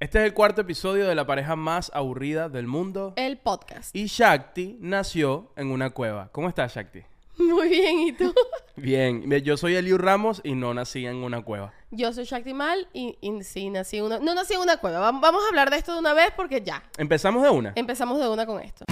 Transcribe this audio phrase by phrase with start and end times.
[0.00, 3.14] Este es el cuarto episodio de la pareja más aburrida del mundo.
[3.16, 3.94] El podcast.
[3.96, 6.28] Y Shakti nació en una cueva.
[6.30, 7.00] ¿Cómo estás, Shakti?
[7.36, 8.32] Muy bien, ¿y tú?
[8.76, 11.72] Bien, yo soy Eliu Ramos y no nací en una cueva.
[11.90, 14.18] Yo soy Shakti Mal y, y sí, nací en una...
[14.20, 15.00] No nací en una cueva.
[15.10, 16.84] Vam- Vamos a hablar de esto de una vez porque ya.
[16.96, 17.72] Empezamos de una.
[17.74, 18.84] Empezamos de una con esto.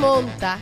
[0.00, 0.58] Remonta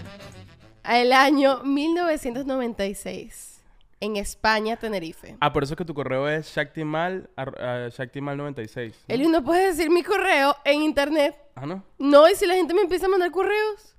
[0.83, 3.63] al año 1996
[4.01, 5.37] en España, Tenerife.
[5.41, 8.89] Ah, por eso es que tu correo es shaktimal, ar- ah, shaktimal96.
[8.89, 8.95] ¿no?
[9.15, 11.37] Eli, ¿no puedes decir mi correo en internet?
[11.55, 11.85] Ah, ¿no?
[12.01, 13.95] No, y si la gente me empieza a mandar correos.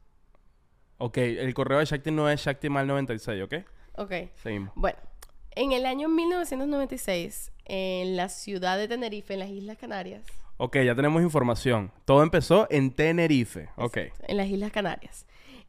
[0.97, 3.53] Ok, el correo de Shakti no es shaktimal96, ¿ok?
[3.95, 4.11] Ok.
[4.43, 4.73] Seguimos.
[4.75, 4.99] Bueno,
[5.51, 10.23] en el año 1996, en la ciudad de Tenerife, en las Islas Canarias.
[10.61, 11.91] Ok, ya tenemos información.
[12.05, 13.69] Todo empezó en Tenerife.
[13.77, 13.97] Ok.
[14.27, 15.25] En las Islas Canarias.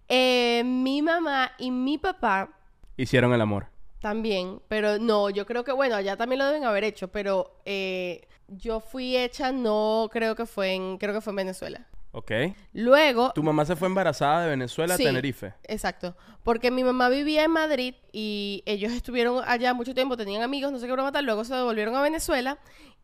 [0.08, 2.50] eh, mi mamá y mi papá
[2.96, 3.66] Hicieron el amor.
[4.00, 8.27] también, pero no, yo creo que, bueno, allá también lo deben haber hecho, pero eh,
[8.48, 11.86] yo fui hecha, no creo que fue en, creo que fue en Venezuela.
[12.12, 12.33] Ok.
[12.72, 15.05] Luego, Tu mamá se fue embarazada de Venezuela Sí.
[15.05, 15.55] a Tenerife.
[15.68, 16.16] Exacto.
[16.42, 20.78] Porque mi mamá vivía en Madrid y ellos estuvieron allá mucho tiempo, tenían amigos, no
[20.80, 21.24] sé qué broma tal.
[21.27, 22.58] Luego se devolvieron a Venezuela.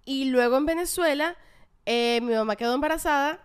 [0.05, 1.37] Y luego en Venezuela,
[1.87, 3.41] eh, mi mamá quedó embarazada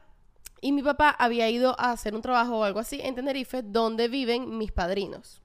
[0.59, 4.08] y mi papá había ido a hacer un trabajo o algo así en Tenerife, donde
[4.08, 5.42] viven mis padrinos.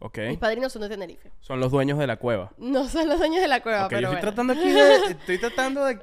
[0.00, 0.18] Ok.
[0.28, 1.30] Mis padrinos son de Tenerife.
[1.40, 2.52] Son los dueños de la cueva.
[2.56, 4.20] No son los dueños de la cueva, Ok, yo pero estoy bueno.
[4.32, 4.94] tratando aquí de...
[5.12, 5.94] Estoy tratando de,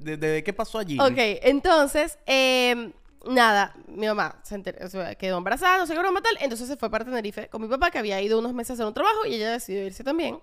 [0.00, 0.98] de, de- de qué pasó allí.
[1.00, 2.92] Ok, entonces, eh,
[3.26, 6.68] nada, mi mamá se enter- o sea, quedó embarazada, no sé qué broma tal, entonces
[6.68, 8.94] se fue para Tenerife con mi papá, que había ido unos meses a hacer un
[8.94, 10.38] trabajo y ella decidió irse también.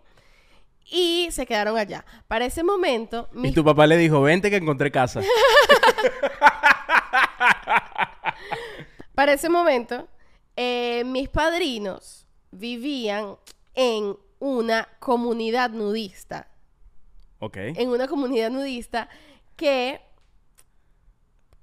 [0.90, 2.06] Y se quedaron allá.
[2.28, 5.22] Para ese momento, Y mis tu papá le dijo, vente que encontré casa.
[9.16, 10.08] Para ese momento,
[10.56, 13.36] eh, mis padrinos vivían
[13.74, 16.48] en una comunidad nudista.
[17.40, 17.58] ok.
[17.58, 19.10] En una comunidad nudista
[19.56, 20.02] que,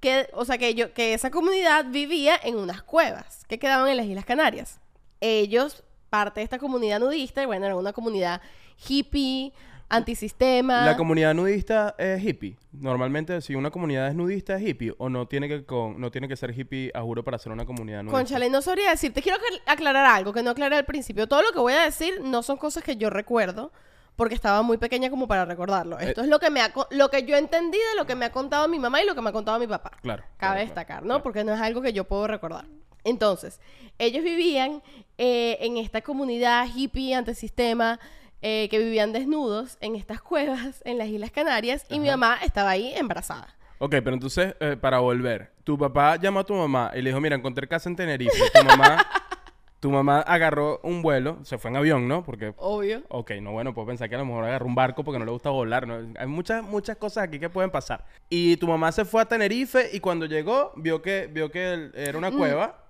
[0.01, 3.97] que o sea, que, yo, que esa comunidad vivía en unas cuevas que quedaban en
[3.99, 4.81] las Islas Canarias.
[5.21, 8.43] Ellos, parte de esta comunidad nudista, y bueno, era una comunidad
[8.89, 9.53] hippie,
[9.89, 10.85] antisistema.
[10.85, 12.57] La comunidad nudista es hippie.
[12.73, 14.95] Normalmente, si una comunidad es nudista, es hippie.
[14.99, 17.65] O no tiene que, con, no tiene que ser hippie, a juro, para ser una
[17.65, 18.19] comunidad nudista.
[18.19, 19.23] Conchale, no sabría decirte.
[19.23, 21.27] Quiero aclar- aclarar algo que no aclaré al principio.
[21.29, 23.73] Todo lo que voy a decir no son cosas que yo recuerdo,
[24.17, 25.99] porque estaba muy pequeña como para recordarlo.
[25.99, 26.25] Esto Eh.
[26.25, 28.69] es lo que me ha lo que yo entendí de lo que me ha contado
[28.69, 29.91] mi mamá y lo que me ha contado mi papá.
[30.03, 30.23] Claro.
[30.37, 31.07] Cabe claro, destacar, ¿no?
[31.09, 31.23] claro.
[31.23, 32.65] Porque no es algo que yo puedo recordar.
[33.03, 33.61] Entonces,
[33.99, 34.83] ellos vivían
[35.19, 38.01] eh, en esta comunidad hippie antisistema,
[38.47, 42.69] eh, que vivían desnudos en estas cuevas en las Islas Canarias, y mi mamá estaba
[42.69, 43.49] ahí embarazada.
[43.79, 47.23] Ok, pero entonces, eh, para volver, tu papá llamó a tu mamá y le dijo,
[47.23, 48.37] mira, encontré casa en Tenerife.
[48.53, 48.99] Tu mamá,
[49.81, 52.23] tu mamá agarró un vuelo, se fue en avión, ¿no?
[52.23, 53.03] Porque, Obvio.
[53.09, 55.31] ok, no, bueno, puedo pensar que a lo mejor agarró un barco porque no le
[55.31, 56.13] gusta volar, ¿no?
[56.19, 58.05] Hay muchas, muchas cosas aquí que pueden pasar.
[58.29, 62.19] Y tu mamá se fue a Tenerife y cuando llegó, vio que, vio que era
[62.19, 62.84] una cueva.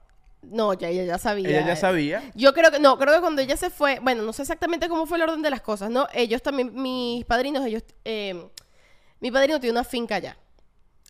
[0.51, 1.49] No, ya ella ya sabía.
[1.49, 2.23] Ella ya sabía.
[2.35, 5.07] Yo creo que, no, creo que cuando ella se fue, bueno, no sé exactamente cómo
[5.07, 6.07] fue el orden de las cosas, ¿no?
[6.13, 8.49] Ellos también, mis padrinos, ellos, eh,
[9.21, 10.37] mi padrino tiene una finca allá.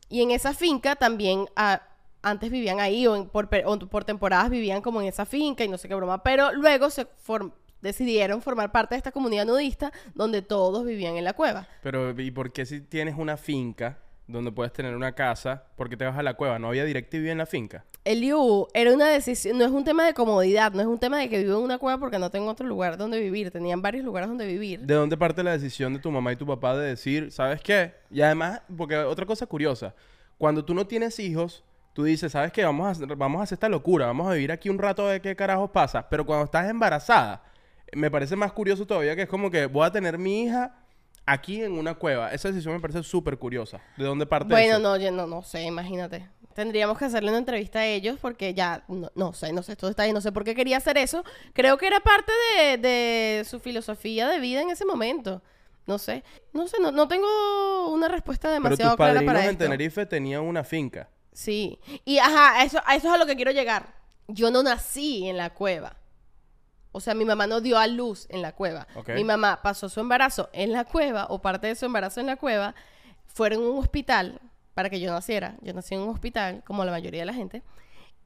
[0.09, 1.83] Y en esa finca también, ah,
[2.23, 5.69] antes vivían ahí, o, en- por, o por temporadas vivían como en esa finca y
[5.69, 9.93] no sé qué broma, pero luego se form- decidieron formar parte de esta comunidad nudista
[10.15, 11.69] donde todos vivían en la cueva.
[11.83, 15.97] Pero, ¿y por qué si tienes una finca donde puedes tener una casa, por qué
[15.97, 16.59] te vas a la cueva?
[16.59, 17.85] ¿No había DirecTV en la finca?
[18.05, 21.29] Eliu, era una decisión, no es un tema de comodidad, no es un tema de
[21.31, 24.29] que vivo en una cueva porque no tengo otro lugar donde vivir, tenían varios lugares
[24.29, 24.81] donde vivir.
[24.81, 27.95] ¿De dónde parte la decisión de tu mamá y tu papá de decir, ¿sabes qué?
[28.11, 29.95] Y además, porque otra cosa curiosa,
[30.37, 31.65] cuando tú no tienes hijos,
[31.95, 32.65] tú dices, ¿sabes qué?
[32.65, 35.23] Vamos a, hacer- vamos a hacer esta locura, vamos a vivir aquí un rato ver
[35.23, 36.07] qué carajos pasa.
[36.11, 37.43] Pero cuando estás embarazada,
[37.95, 40.75] me parece más curioso todavía que es como que voy a tener mi hija
[41.27, 42.33] aquí en una cueva.
[42.33, 43.81] Esa decisión me parece súper curiosa.
[43.97, 44.83] ¿De dónde parte Bueno, eso?
[44.83, 46.29] no, yo no, no sé, imagínate.
[46.55, 49.89] Tendríamos que hacerle una entrevista a ellos porque ya, no, no sé, no sé, esto
[49.89, 51.25] está ahí, no sé por qué quería hacer eso.
[51.53, 55.43] Creo que era parte de, de su filosofía de vida en ese momento.
[55.87, 56.23] No sé,
[56.53, 59.65] no sé, no, no tengo una respuesta Pero tus demasiado clara para en esto.
[59.65, 61.11] Tenerife tenían una finca.
[61.33, 63.95] Sí, y ajá, a eso, a eso es a lo que quiero llegar.
[64.29, 65.97] Yo no nací en la cueva.
[66.97, 68.87] O sea, mi mamá no dio a luz en la cueva.
[69.09, 72.37] Mi mamá pasó su embarazo en la cueva, o parte de su embarazo en la
[72.37, 72.77] cueva.
[73.27, 74.41] Fueron a un hospital
[74.75, 75.57] para que yo naciera.
[75.61, 77.63] Yo nací en un hospital, como la mayoría de la gente.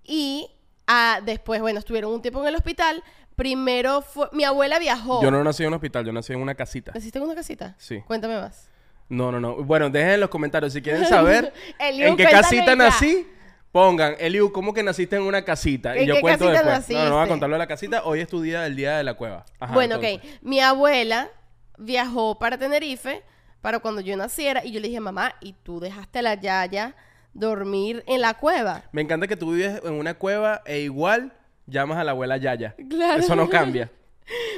[0.04, 0.50] Y
[0.86, 3.02] ah, después, bueno, estuvieron un tiempo en el hospital.
[3.36, 4.28] Primero fue...
[4.32, 5.22] Mi abuela viajó.
[5.22, 6.92] Yo no nací en un hospital, yo nací en una casita.
[6.94, 7.74] ¿Naciste en una casita?
[7.78, 8.02] Sí.
[8.06, 8.68] Cuéntame más.
[9.08, 9.64] No, no, no.
[9.64, 13.26] Bueno, dejen en los comentarios si quieren saber en qué casita nací.
[13.72, 15.96] Pongan, Eliu, ¿cómo que naciste en una casita?
[15.96, 16.88] Y ¿En yo qué cuento casita después.
[16.90, 17.28] No, no, voy a naciste?
[17.28, 18.02] contarlo de la casita.
[18.04, 19.44] Hoy es tu día del día de la cueva.
[19.60, 20.32] Ajá, bueno, entonces.
[20.38, 20.42] ok.
[20.42, 21.30] Mi abuela
[21.76, 23.22] viajó para Tenerife
[23.60, 26.94] para cuando yo naciera y yo le dije, mamá, ¿y tú dejaste a la Yaya
[27.34, 28.82] dormir en la cueva?
[28.92, 31.32] Me encanta que tú vives en una cueva e igual
[31.66, 32.74] llamas a la abuela Yaya.
[32.88, 33.20] Claro.
[33.20, 33.90] Eso no cambia.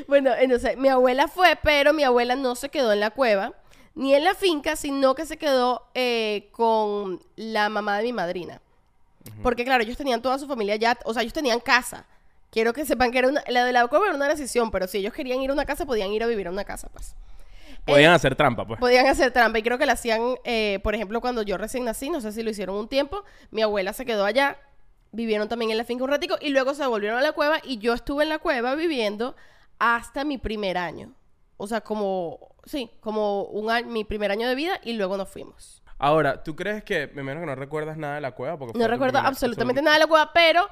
[0.08, 3.52] Bueno, entonces mi abuela fue, pero mi abuela no se quedó en la cueva
[3.94, 8.60] ni en la finca, sino que se quedó eh, con la mamá de mi madrina.
[9.42, 12.06] Porque claro, ellos tenían toda su familia ya, o sea, ellos tenían casa.
[12.50, 14.98] Quiero que sepan que era una, la de la cueva era una decisión, pero si
[14.98, 17.14] ellos querían ir a una casa, podían ir a vivir a una casa, pues.
[17.84, 18.80] Podían hacer trampa, pues.
[18.80, 22.10] Podían hacer trampa y creo que la hacían, eh, por ejemplo, cuando yo recién nací,
[22.10, 24.58] no sé si lo hicieron un tiempo, mi abuela se quedó allá,
[25.12, 27.78] vivieron también en la finca un ratico y luego se volvieron a la cueva y
[27.78, 29.34] yo estuve en la cueva viviendo
[29.78, 31.12] hasta mi primer año.
[31.56, 35.28] O sea, como, sí, como un año, mi primer año de vida y luego nos
[35.28, 35.79] fuimos.
[36.00, 38.58] Ahora, ¿tú crees que, me menos que no recuerdas nada de la cueva?
[38.58, 40.66] Porque No recuerdo primera- absolutamente nada de la cueva, pero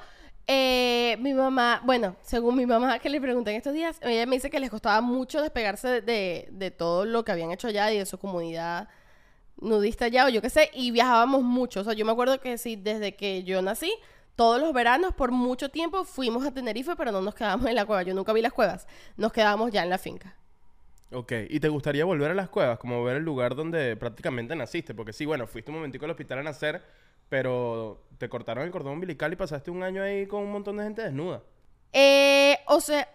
[0.46, 4.36] eh, mi mamá, bueno, según mi mamá que le pregunté en estos días, ella me
[4.36, 7.92] dice que les costaba mucho despegarse de, de, de todo lo que habían hecho allá
[7.92, 8.88] y de su comunidad
[9.60, 11.80] nudista allá o yo qué sé, y viajábamos mucho.
[11.80, 13.92] O sea, yo me acuerdo que sí, desde que yo nací,
[14.36, 17.84] todos los veranos, por mucho tiempo, fuimos a Tenerife, pero no nos quedábamos en la
[17.84, 18.02] cueva.
[18.04, 18.86] Yo nunca vi las cuevas,
[19.18, 20.36] nos quedábamos ya en la finca.
[21.10, 22.78] Ok, ¿y te gustaría volver a las cuevas?
[22.78, 24.94] Como ver el lugar donde prácticamente naciste.
[24.94, 26.82] Porque sí, bueno, fuiste un momentico al hospital a nacer,
[27.28, 30.84] pero te cortaron el cordón umbilical y pasaste un año ahí con un montón de
[30.84, 31.42] gente desnuda.
[31.92, 33.08] Eh, o sea,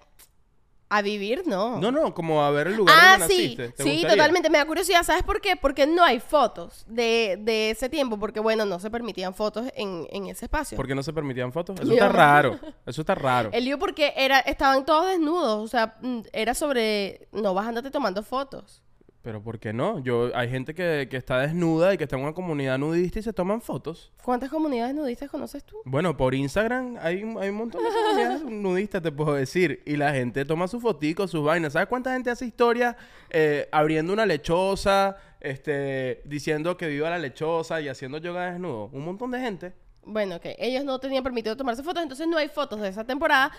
[0.96, 1.80] a vivir no.
[1.80, 3.70] No, no, como a ver el lugar Ah, donde sí, naciste.
[3.70, 4.10] ¿Te sí, gustaría?
[4.18, 4.50] totalmente.
[4.50, 5.56] Me da curiosidad, ¿sabes por qué?
[5.56, 10.08] Porque no hay fotos de, de ese tiempo, porque bueno, no se permitían fotos en,
[10.12, 10.76] en ese espacio.
[10.76, 11.80] ¿Por qué no se permitían fotos?
[11.80, 12.60] Eso está raro.
[12.86, 13.50] Eso está raro.
[13.54, 17.70] El lío porque era, estaban todos desnudos, o sea, mm, era sobre, no vas a
[17.70, 18.82] andarte tomando fotos.
[19.24, 20.00] Pero ¿por qué no?
[20.00, 23.24] Yo, hay gente que, que está desnuda y que está en una comunidad nudista y
[23.24, 24.12] se toman fotos.
[24.22, 25.78] ¿Cuántas comunidades nudistas conoces tú?
[25.86, 29.82] Bueno, por Instagram hay, un- hay un montón de comunidades nudistas, te puedo decir.
[29.86, 31.72] Y la gente toma sus foticos, sus vainas.
[31.72, 32.98] ¿Sabes cuánta gente hace historias
[33.30, 38.90] eh, abriendo una lechosa, este, diciendo que viva la lechosa y haciendo yoga desnudo?
[38.92, 39.74] Un montón de gente.
[40.06, 43.54] Bueno, que ellos no tenían permitido tomarse fotos, entonces no hay fotos de esa temporada.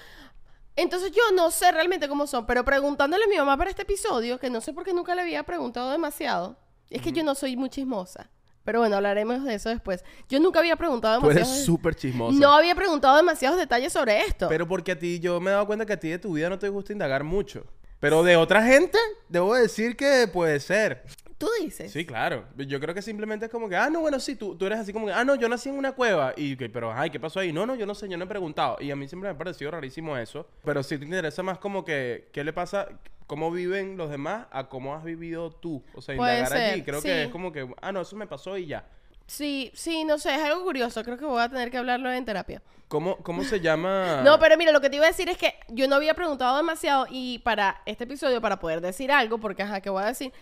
[0.76, 4.38] Entonces yo no sé realmente cómo son, pero preguntándole a mi mamá para este episodio,
[4.38, 6.56] que no sé por qué nunca le había preguntado demasiado,
[6.90, 8.30] es que yo no soy muy chismosa.
[8.64, 10.02] Pero bueno, hablaremos de eso después.
[10.28, 11.66] Yo nunca había preguntado Tú eres demasiado.
[11.66, 12.38] súper chismosa.
[12.38, 14.48] No había preguntado demasiados detalles sobre esto.
[14.48, 16.48] Pero porque a ti, yo me he dado cuenta que a ti de tu vida
[16.48, 17.66] no te gusta indagar mucho.
[18.00, 18.98] Pero de otra gente,
[19.28, 21.04] debo decir que puede ser.
[21.38, 21.90] Tú dices.
[21.92, 22.46] Sí, claro.
[22.56, 24.92] Yo creo que simplemente es como que, ah, no, bueno, sí, tú, tú eres así
[24.92, 26.32] como que, ah, no, yo nací en una cueva.
[26.36, 27.52] Y que, pero, ay, ¿qué pasó ahí?
[27.52, 28.76] No, no, yo no sé, yo no he preguntado.
[28.80, 30.46] Y a mí siempre me ha parecido rarísimo eso.
[30.64, 32.88] Pero sí te interesa más como que, ¿qué le pasa?
[33.26, 35.82] ¿Cómo viven los demás a cómo has vivido tú?
[35.94, 36.74] O sea, Puede indagar allí.
[36.76, 37.08] ser, Creo sí.
[37.08, 38.86] que es como que, ah, no, eso me pasó y ya.
[39.26, 41.02] Sí, sí, no sé, es algo curioso.
[41.02, 42.62] Creo que voy a tener que hablarlo en terapia.
[42.88, 44.20] ¿Cómo, cómo se llama?
[44.24, 46.56] No, pero mira, lo que te iba a decir es que yo no había preguntado
[46.58, 50.32] demasiado y para este episodio, para poder decir algo, porque ajá, ¿qué voy a decir?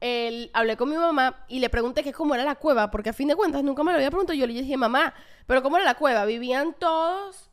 [0.00, 3.28] El, hablé con mi mamá y le pregunté cómo era la cueva, porque a fin
[3.28, 4.38] de cuentas nunca me lo había preguntado.
[4.38, 5.14] Yo le dije, mamá,
[5.46, 6.24] pero ¿cómo era la cueva?
[6.24, 7.50] Vivían todos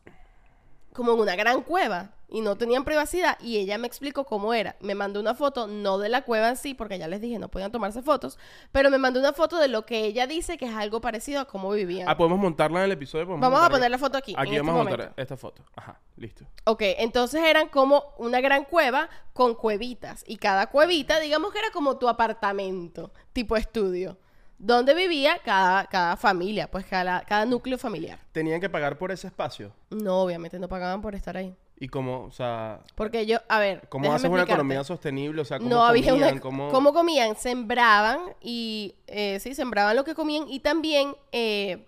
[0.93, 4.77] como en una gran cueva y no tenían privacidad y ella me explicó cómo era.
[4.79, 7.49] Me mandó una foto, no de la cueva en sí, porque ya les dije, no
[7.49, 8.39] podían tomarse fotos,
[8.71, 11.45] pero me mandó una foto de lo que ella dice que es algo parecido a
[11.45, 12.07] cómo vivían.
[12.07, 13.25] Ah, podemos montarla en el episodio.
[13.27, 14.33] Vamos a poner la foto aquí.
[14.37, 15.21] Aquí en vamos este a montar momento.
[15.21, 15.63] esta foto.
[15.75, 16.45] Ajá, listo.
[16.63, 20.23] Ok, entonces eran como una gran cueva con cuevitas.
[20.25, 24.17] Y cada cuevita, digamos que era como tu apartamento, tipo estudio,
[24.57, 28.19] donde vivía cada, cada familia, pues cada, cada núcleo familiar.
[28.31, 29.73] Tenían que pagar por ese espacio.
[29.89, 31.55] No, obviamente no pagaban por estar ahí.
[31.83, 35.41] Y cómo, o sea, Porque yo, a ver, ¿cómo haces una economía sostenible?
[35.41, 36.33] O sea, ¿cómo No había comían?
[36.33, 36.39] una...
[36.41, 37.35] ¿Cómo- ¿Cómo comían?
[37.35, 38.93] Sembraban y...
[39.07, 41.15] eh, sí, sembraban lo que comían y también...
[41.31, 41.87] eh,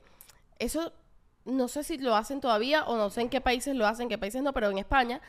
[0.60, 0.92] eso
[1.46, 4.10] no sé si lo hacen todavía o no sé en qué países lo hacen, en
[4.10, 5.22] qué países no, pero en España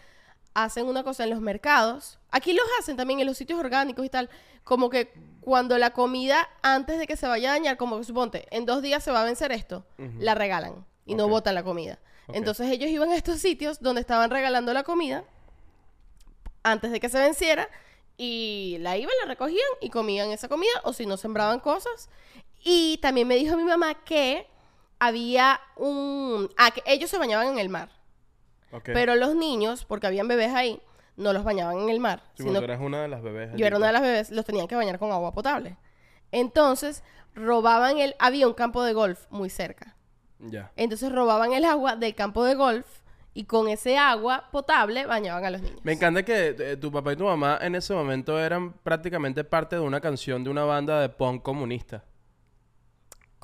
[0.54, 2.18] hacen una cosa en los mercados.
[2.30, 4.30] Aquí los hacen también en los sitios orgánicos y tal.
[4.62, 8.47] Como que cuando la comida, antes de que se vaya a dañar, como que suponte,
[8.50, 9.85] en dos días se va a vencer esto,
[10.21, 11.99] la regalan y no botan la comida.
[12.28, 15.25] Entonces ellos iban a estos sitios donde estaban regalando la comida
[16.62, 17.69] antes de que se venciera
[18.16, 22.09] y la iban, la recogían y comían esa comida o si no sembraban cosas.
[22.64, 24.47] Y también me dijo mi mamá que
[24.99, 26.49] había un...
[26.57, 27.90] Ah, que ellos se bañaban en el mar.
[28.83, 30.81] Pero los niños, porque habían bebés ahí,
[31.16, 32.23] no los bañaban en el mar.
[32.35, 33.50] Sí, sino tú eres una de las bebés.
[33.54, 35.76] yo era una de las bebés, los tenían que bañar con agua potable.
[36.33, 37.04] Entonces,
[37.35, 38.16] robaban el...
[38.19, 39.95] Había un campo de golf muy cerca.
[40.38, 40.73] Ya.
[40.76, 42.87] Entonces robaban el agua del campo de golf
[43.33, 45.81] Y con ese agua potable bañaban a los niños.
[45.83, 49.76] Me encanta que eh, tu papá y tu mamá en ese momento eran prácticamente parte
[49.76, 52.05] de una canción de una banda de punk comunista.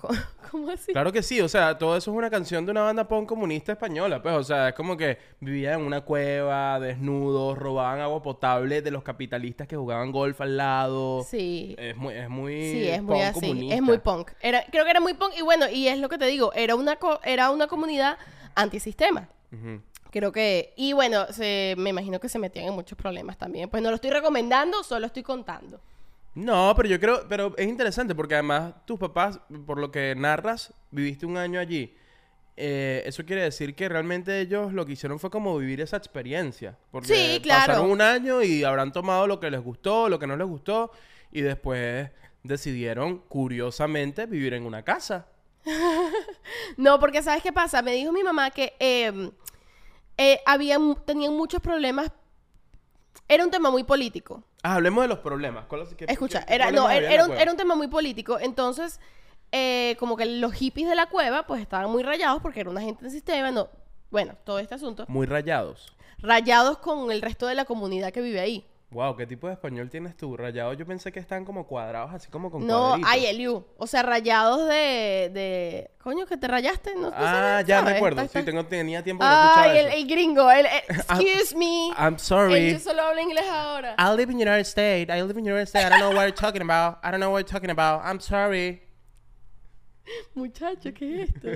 [0.01, 0.09] Co-
[0.51, 0.93] ¿Cómo así?
[0.93, 3.73] Claro que sí, o sea, todo eso es una canción de una banda punk comunista
[3.73, 8.83] española, pues, o sea, es como que vivían en una cueva, desnudos, robaban agua potable
[8.83, 11.23] de los capitalistas que jugaban golf al lado.
[11.29, 11.77] Sí.
[11.79, 13.41] Es muy, es muy Sí, es muy punk así.
[13.41, 13.75] comunista.
[13.77, 14.31] Es muy punk.
[14.41, 15.35] Era, creo que era muy punk.
[15.39, 18.19] Y bueno, y es lo que te digo, era una, co- era una comunidad
[18.57, 19.29] antisistema.
[19.53, 19.81] Ujú.
[20.11, 20.73] Creo que...
[20.77, 23.71] Y bueno, se, me imagino que se metían en muchos problemas también.
[23.71, 25.81] Pues no lo estoy recomendando, solo estoy contando.
[26.35, 30.73] No, pero yo creo, pero es interesante porque además tus papás, por lo que narras,
[30.91, 31.97] viviste un año allí.
[32.57, 36.79] Eh, eso quiere decir que realmente ellos lo que hicieron fue como vivir esa experiencia.
[36.91, 37.67] Porque Sí, claro.
[37.73, 40.93] pasaron un año y habrán tomado lo que les gustó, lo que no les gustó,
[41.33, 42.11] y después
[42.43, 45.27] decidieron, curiosamente, vivir en una casa.
[46.77, 47.83] No, porque ¿sabes qué pasa?
[47.83, 49.31] Me dijo mi mamá que eh,
[50.17, 52.11] eh, había, tenían muchos problemas.
[53.29, 54.43] Era un tema muy político.
[54.63, 55.65] Ah, hablemos de los problemas.
[55.67, 58.39] ¿Cuáles- qué- Escucha, qué- era, no, era, era un, era un tema muy político.
[58.39, 59.01] Entonces,
[59.53, 62.81] eh, como que los hippies de la cueva, pues estaban muy rayados porque era una
[62.83, 63.51] gente del sistema.
[63.51, 63.69] No,
[64.11, 65.05] bueno, todo este asunto.
[65.09, 65.93] Muy rayados.
[66.19, 68.67] Rayados con el resto de la comunidad que vive ahí.
[68.93, 70.37] Wow, ¿qué tipo de español tienes tú?
[70.37, 73.11] Rayados, yo pensé que están como cuadrados, así como con No, cuadritos.
[73.13, 73.65] hay Eliu.
[73.79, 75.91] O sea, rayados de, de...
[76.03, 76.97] Coño, que te rayaste.
[76.97, 78.27] No, Ah, ya me acuerdo.
[78.27, 79.97] Sí, tengo, tenía tiempo que no escuchaba Ay, el, eso.
[79.97, 80.51] el gringo.
[80.51, 81.91] El, el- excuse me.
[81.97, 82.73] I'm Él sorry.
[82.73, 83.95] yo solo habla inglés ahora.
[83.97, 85.09] I live in United States.
[85.15, 85.87] I live in United States.
[85.87, 86.99] I don't know what you're talking about.
[87.05, 88.03] I don't know what you're talking about.
[88.05, 88.83] I'm sorry.
[90.35, 91.49] Muchacho, ¿qué es esto?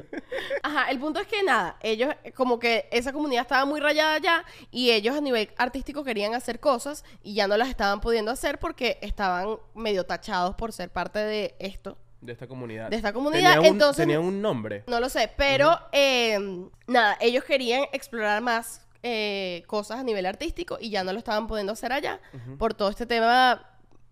[0.62, 4.18] Ajá, el punto es que nada, ellos, eh, como que esa comunidad estaba muy rayada
[4.18, 8.30] ya y ellos a nivel artístico querían hacer cosas y ya no las estaban pudiendo
[8.30, 11.98] hacer porque estaban medio tachados por ser parte de esto.
[12.20, 12.88] De esta comunidad.
[12.88, 14.84] De esta comunidad, un, entonces- tenían un nombre.
[14.86, 16.38] No lo sé, pero eh,
[16.86, 21.46] nada, ellos querían explorar más eh, cosas a nivel artístico y ya no lo estaban
[21.46, 22.20] pudiendo hacer allá
[22.58, 23.62] por todo este tema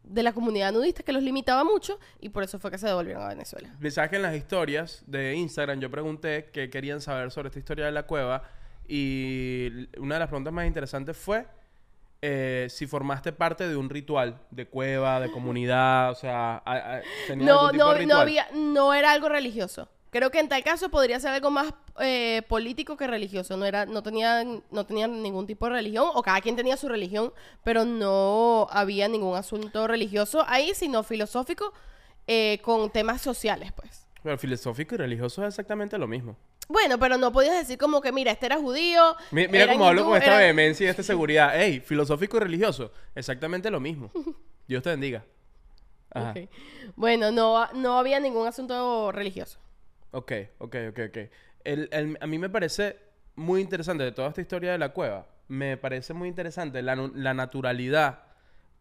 [0.04, 3.22] de la comunidad nudista que los limitaba mucho y por eso fue que se devolvieron
[3.22, 3.74] a Venezuela.
[3.78, 7.86] Mensaje que en las historias de Instagram yo pregunté qué querían saber sobre esta historia
[7.86, 8.42] de la cueva
[8.88, 11.46] y una de las preguntas más interesantes fue
[12.20, 17.00] eh, si formaste parte de un ritual de cueva, de comunidad, o sea, a- a-
[17.26, 18.20] ¿tenías No, algún tipo no, de no ritual?
[18.20, 19.88] había, no era algo religioso.
[20.12, 23.56] Creo que en tal caso podría ser algo más eh, político que religioso.
[23.56, 26.86] No era, no tenían, no tenían ningún tipo de religión, o cada quien tenía su
[26.88, 27.32] religión,
[27.64, 31.72] pero no había ningún asunto religioso ahí, sino filosófico,
[32.26, 34.06] eh, con temas sociales, pues.
[34.22, 36.36] Pero filosófico y religioso es exactamente lo mismo.
[36.68, 39.16] Bueno, pero no podías decir como que, mira, este era judío.
[39.30, 41.58] Mi- Mira cómo hablo con esta era- vehemencia y esta seguridad.
[41.60, 42.92] Ey, filosófico y religioso.
[43.14, 44.10] Exactamente lo mismo.
[44.68, 45.24] Dios te bendiga.
[46.14, 46.34] Ajá.
[46.96, 49.58] Bueno, no, no había ningún asunto religioso.
[50.12, 51.18] Ok, ok, ok, ok.
[51.64, 52.96] El- el- a mí me parece
[53.34, 55.26] muy interesante de toda esta historia de la cueva.
[55.48, 58.20] Me parece muy interesante la, la naturalidad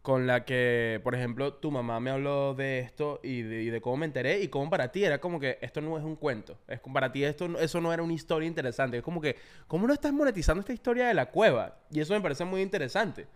[0.02, 3.80] con la que, por ejemplo, tu mamá me habló de esto y de, y de
[3.80, 6.58] cómo me enteré y cómo para ti era como que esto no es un cuento.
[6.66, 8.98] Es como para ti esto, eso no era una historia interesante.
[8.98, 9.36] Es como que,
[9.68, 11.76] ¿cómo no estás monetizando esta historia de la cueva?
[11.90, 13.26] Y eso me parece muy interesante.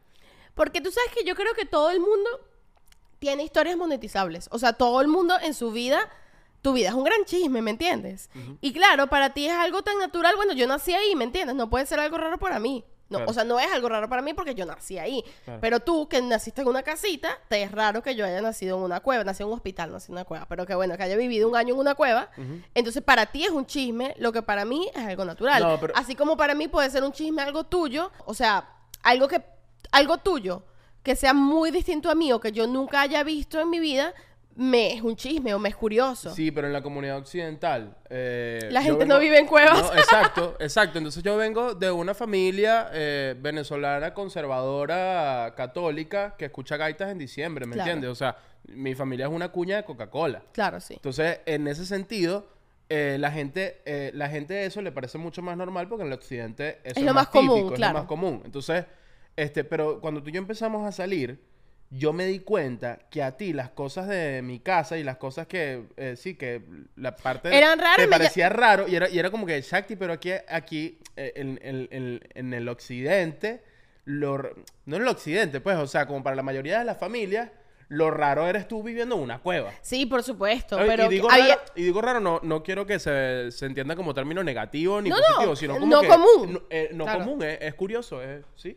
[0.55, 2.29] Porque tú sabes que yo creo que todo el mundo
[3.21, 4.49] tiene historias monetizables.
[4.51, 6.01] O sea, todo el mundo en su vida,
[6.67, 8.29] tu vida es un gran chisme, ¿me entiendes?
[8.61, 10.35] Y claro, para ti es algo tan natural.
[10.35, 11.55] Bueno, yo nací ahí, ¿me entiendes?
[11.55, 12.85] No puede ser algo raro para mí.
[13.09, 13.31] No, Claro.
[13.31, 15.23] O sea, no es algo raro para mí porque yo nací ahí.
[15.45, 15.61] Claro.
[15.61, 18.83] Pero tú, que naciste en una casita, te es raro que yo haya nacido en
[18.83, 19.23] una cueva.
[19.23, 20.47] Nací en un hospital, nací en una cueva.
[20.49, 22.31] Pero que bueno, que haya vivido un año en una cueva.
[22.75, 25.63] Entonces, para ti es un chisme, lo que para mí es algo natural.
[25.63, 28.11] No, pero- Así como para mí puede ser un chisme algo tuyo.
[28.25, 28.69] O sea,
[29.05, 29.41] algo que...
[29.93, 30.65] Algo tuyo
[31.05, 34.13] que sea muy distinto a mí o que yo nunca haya visto en mi vida,
[34.57, 36.35] me es un chisme o me es curioso.
[36.35, 37.95] Sí, pero en la comunidad occidental.
[38.09, 39.83] eh, La gente no vive en cuevas.
[39.83, 40.99] No, exacto, exacto.
[40.99, 47.67] Entonces yo vengo de una familia eh, venezolana conservadora católica que escucha gaitas en diciembre,
[47.67, 47.91] ¿me Claro.
[47.91, 48.11] entiendes?
[48.11, 48.37] O sea,
[48.69, 50.43] mi familia es una cuña de Coca-Cola.
[50.53, 50.95] Claro, sí.
[50.95, 52.47] Entonces, en ese sentido,
[52.89, 56.15] eh, la gente, eh, la gente eso le parece mucho más normal porque en el
[56.15, 57.93] occidente eso Es lo más común, típico, es claro.
[57.95, 58.43] lo más común.
[58.45, 58.85] Entonces,
[59.37, 61.39] este, pero cuando tú y yo empezamos a salir,
[61.91, 65.47] yo me di cuenta que a ti las cosas de mi casa y las cosas
[65.47, 66.63] que, eh, sí, que
[66.97, 69.95] la parte Eran raras, te ya- parecía raro y era, y era como que, Shakti,
[69.97, 73.63] pero aquí, aquí eh, en, en- en- en el occidente,
[74.05, 74.37] lo,
[74.85, 77.51] no en el occidente, pues, o sea, como para la mayoría de las familias,
[77.89, 79.73] lo raro eres tú viviendo en una cueva.
[79.81, 80.77] Sí, por supuesto.
[80.77, 83.65] Ay, pero y, digo había- raro, y digo raro, no, no quiero que se, se
[83.67, 86.53] entienda como término negativo ni No, positivo, no, sino como no que- común.
[86.55, 87.21] No, eh, no Claro.
[87.21, 88.21] común, es, es curioso,
[88.57, 88.77] ¿sí?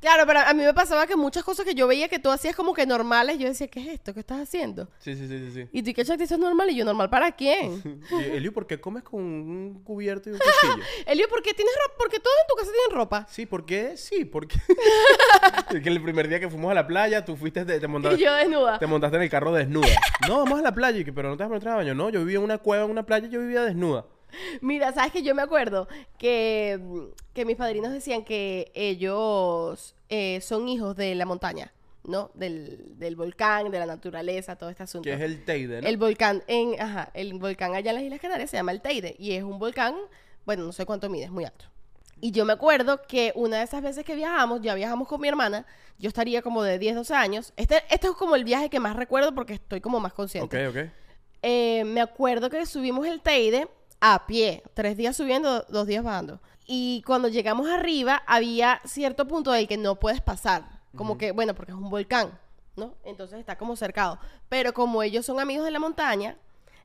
[0.00, 2.54] Claro, pero a mí me pasaba que muchas cosas que yo veía que tú hacías
[2.54, 4.14] como que normales, yo decía, ¿qué es esto?
[4.14, 4.88] ¿Qué estás haciendo?
[5.00, 5.50] Sí, sí, sí, sí.
[5.52, 5.68] sí.
[5.72, 6.70] Y tú, ¿qué esto es normal?
[6.70, 8.02] Y yo, ¿normal para quién?
[8.10, 10.84] Y, Elio, ¿por qué comes con un cubierto y un cuchillo?
[11.06, 11.94] Elio, ¿por qué tienes ropa?
[11.98, 13.26] Porque todos en tu casa tienen ropa.
[13.28, 13.96] Sí, ¿por qué?
[13.96, 14.56] Sí, porque...
[15.82, 18.24] que el primer día que fuimos a la playa, tú fuiste, de- te, montaste, Y
[18.24, 18.78] yo desnuda.
[18.78, 19.88] te montaste en el carro desnuda.
[20.28, 21.94] No, vamos a la playa, y que, pero no te vas a meter a baño.
[21.94, 24.06] No, yo vivía en una cueva, en una playa, yo vivía desnuda.
[24.60, 26.80] Mira, ¿sabes que Yo me acuerdo que,
[27.34, 31.72] que mis padrinos decían que ellos eh, son hijos de la montaña,
[32.04, 32.30] ¿no?
[32.34, 35.04] Del, del volcán, de la naturaleza, todo este asunto.
[35.04, 35.88] Que es el Teide, ¿no?
[35.88, 39.16] El volcán en, ajá, el volcán allá en las Islas Canarias se llama el Teide
[39.18, 39.94] y es un volcán,
[40.46, 41.66] bueno, no sé cuánto mide, es muy alto.
[42.20, 45.28] Y yo me acuerdo que una de esas veces que viajamos, ya viajamos con mi
[45.28, 45.66] hermana,
[45.98, 47.52] yo estaría como de 10, 12 años.
[47.56, 50.66] Este, este es como el viaje que más recuerdo porque estoy como más Ok, consciente.
[50.66, 50.76] ok.
[51.42, 53.68] Eh, me acuerdo que subimos el Teide
[54.00, 56.40] a pie, tres días subiendo, dos días bajando.
[56.66, 60.64] Y cuando llegamos arriba, había cierto punto del que no puedes pasar.
[60.96, 62.38] Como que, bueno, porque es un volcán,
[62.76, 62.94] ¿no?
[63.04, 64.18] Entonces está como cercado.
[64.48, 66.36] Pero como ellos son amigos de la montaña,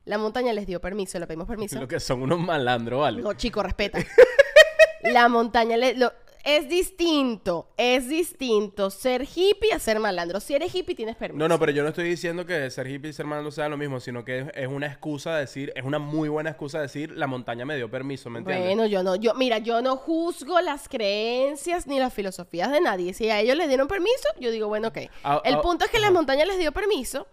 [0.04, 1.78] la montaña les dio permiso, le pedimos permiso.
[1.80, 3.22] Lo que son unos malandros, ¿vale?
[3.22, 3.98] No, chico, respeta.
[5.02, 6.12] la montaña le, lo-
[6.44, 10.40] es distinto, es distinto ser hippie a ser malandro.
[10.40, 11.38] Si eres hippie, tienes permiso.
[11.38, 13.76] No, no, pero yo no estoy diciendo que ser hippie y ser malandro sea lo
[13.76, 16.82] mismo, sino que es, es una excusa de decir, es una muy buena excusa de
[16.82, 18.66] decir, la montaña me dio permiso, ¿me entiendes?
[18.66, 23.14] Bueno, yo no, yo, mira, yo no juzgo las creencias ni las filosofías de nadie.
[23.14, 24.98] Si a ellos les dieron permiso, yo digo, bueno, ok.
[25.22, 27.26] Ah, El ah, punto es que la montaña les dio permiso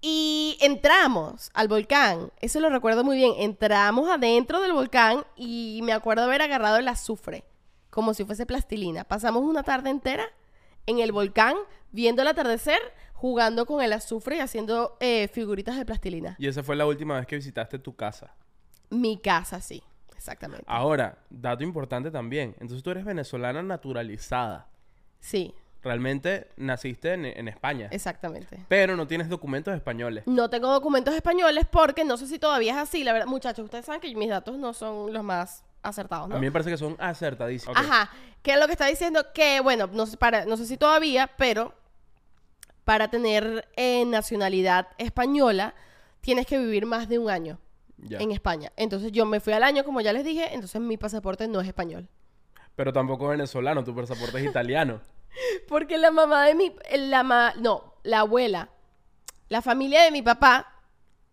[0.00, 2.32] y entramos al volcán.
[2.40, 3.34] Eso lo recuerdo muy bien.
[3.38, 7.44] Entramos adentro del volcán y me acuerdo haber agarrado el azufre,
[7.90, 9.04] como si fuese plastilina.
[9.04, 10.24] Pasamos una tarde entera
[10.86, 11.56] en el volcán,
[11.92, 12.78] viendo el atardecer,
[13.12, 16.36] jugando con el azufre y haciendo eh, figuritas de plastilina.
[16.38, 18.34] Y esa fue la última vez que visitaste tu casa.
[18.88, 19.82] Mi casa, sí,
[20.16, 20.64] exactamente.
[20.66, 22.54] Ahora, dato importante también.
[22.60, 24.68] Entonces tú eres venezolana naturalizada.
[25.20, 27.88] Sí, Realmente naciste en, en España.
[27.90, 28.66] exactamente.
[28.68, 30.24] Pero no tienes documentos españoles.
[30.26, 33.02] No tengo documentos españoles porque no sé si todavía es así.
[33.02, 36.36] La verdad, muchachos, ustedes saben que mis datos no son los más acertados, ¿no?
[36.36, 37.76] A mí me parece que son acertadísimos.
[37.76, 38.10] Ajá.
[38.42, 39.26] ¿Qué es lo que está diciendo?
[39.34, 41.74] Que, bueno, no sé, para, no sé si todavía, pero
[42.84, 45.74] para tener eh, nacionalidad española
[46.20, 47.58] tienes que vivir más de un año
[47.98, 48.18] Ya.
[48.18, 48.72] en España.
[48.76, 51.68] Entonces yo me fui al año, como ya les dije, entonces mi pasaporte no es
[51.68, 52.08] español.
[52.76, 55.00] Pero tampoco venezolano, tu pasaporte es italiano.
[55.68, 56.74] Porque la mamá de mi...
[56.96, 58.70] La ma- no, la abuela.
[59.48, 60.80] La familia de mi papá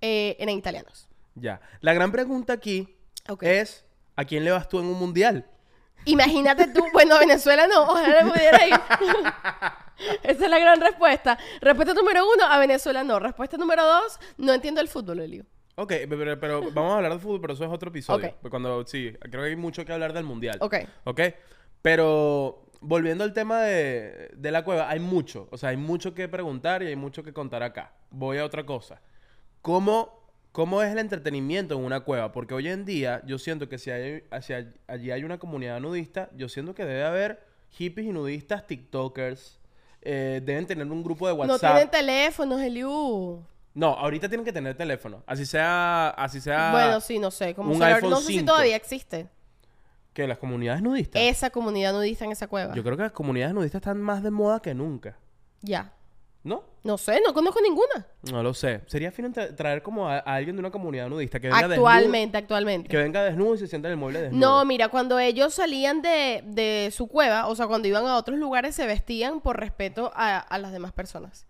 [0.02, 1.08] eh, eran italianos.
[1.36, 1.62] Ya.
[1.82, 2.96] La gran pregunta aquí
[3.42, 3.86] es,
[4.18, 5.46] ¿a quién le vas tú en un mundial?
[6.04, 8.74] Imagínate tú, bueno, a Venezuela no, ojalá pudiera ir.
[10.24, 11.38] Esa es la gran respuesta.
[11.62, 13.20] Respuesta número uno, a Venezuela no.
[13.20, 15.46] Respuesta número dos, no entiendo el fútbol, Elio.
[15.76, 18.28] Ok, pero, pero vamos a hablar de fútbol, pero eso es otro episodio.
[18.28, 18.36] Ok.
[18.42, 20.58] Pues Cuando, sí, creo que hay mucho que hablar del mundial.
[20.62, 20.76] Ok.
[21.04, 21.22] Ok.
[21.82, 25.48] Pero volviendo al tema de, de la cueva, hay mucho.
[25.52, 27.94] O sea, hay mucho que preguntar y hay mucho que contar acá.
[28.10, 29.02] Voy a otra cosa.
[29.62, 30.27] ¿Cómo,
[30.58, 32.32] cómo es el entretenimiento en una cueva?
[32.32, 35.80] Porque hoy en día yo siento que si, hay, si hay- allí hay una comunidad
[35.80, 39.60] nudista, yo siento que debe haber hippies y nudistas, TikTokers.
[40.02, 41.74] eh, deben tener un grupo de No WhatsApp.
[41.76, 43.44] tienen teléfonos, Eliu.
[43.76, 45.22] No, ahorita tienen que tener teléfono.
[45.28, 46.72] Así sea, así sea.
[46.72, 47.54] bueno, sí, no sé.
[47.54, 48.46] Como un iPhone no sé si 5.
[48.48, 49.28] todavía existe
[50.14, 51.22] Que las comunidades nudistas.
[51.22, 52.74] esa comunidad nudista en esa cueva.
[52.74, 55.18] Yo creo que las comunidades nudistas están más de moda que nunca.
[55.62, 55.94] Ya.
[56.44, 56.64] ¿No?
[56.88, 58.08] No sé, no conozco ninguna.
[58.32, 58.82] No lo sé.
[58.88, 62.20] Sería fino tra- traer como a, a alguien de una comunidad nudista que venga Actualmente,
[62.38, 62.38] desnudo.
[62.40, 62.90] actualmente.
[62.90, 64.40] Que venga desnudo y se sienta en el mueble desnudo.
[64.60, 68.38] No, mira, cuando ellos salían de, de su cueva, o sea, cuando iban a otros
[68.40, 71.46] lugares, se vestían por respeto a, a las demás personas.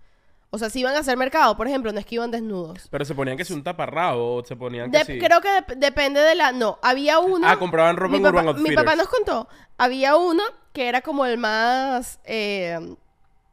[0.49, 2.87] O sea, si iban a hacer mercado, por ejemplo, no es que iban desnudos.
[2.89, 5.19] Pero se ponían que si un taparrabo o se ponían que De-.
[5.19, 6.51] Creo que dep- depende de la...
[6.53, 7.45] No, había uno...
[7.47, 9.47] Ah, compraban ropa mi en papá, Urban Mi papá nos contó.
[9.77, 10.41] Había uno
[10.73, 12.19] que era como el más...
[12.23, 12.79] eh,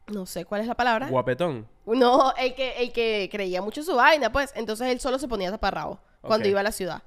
[0.06, 1.08] no sé cuál es la palabra.
[1.08, 1.66] Guapetón.
[1.86, 4.52] No, el que, el que creía mucho en su vaina, pues.
[4.56, 7.02] Entonces él solo se ponía taparrabo cuando iba a la ciudad.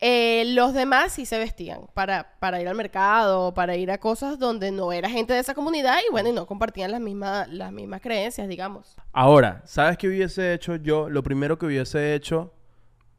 [0.00, 4.38] Eh, los demás sí se vestían para, para ir al mercado, para ir a cosas
[4.38, 7.72] donde no era gente de esa comunidad y bueno, y no compartían las mismas, las
[7.72, 8.96] mismas creencias, digamos.
[9.12, 11.08] Ahora, ¿sabes qué hubiese hecho yo?
[11.08, 12.52] Lo primero que hubiese hecho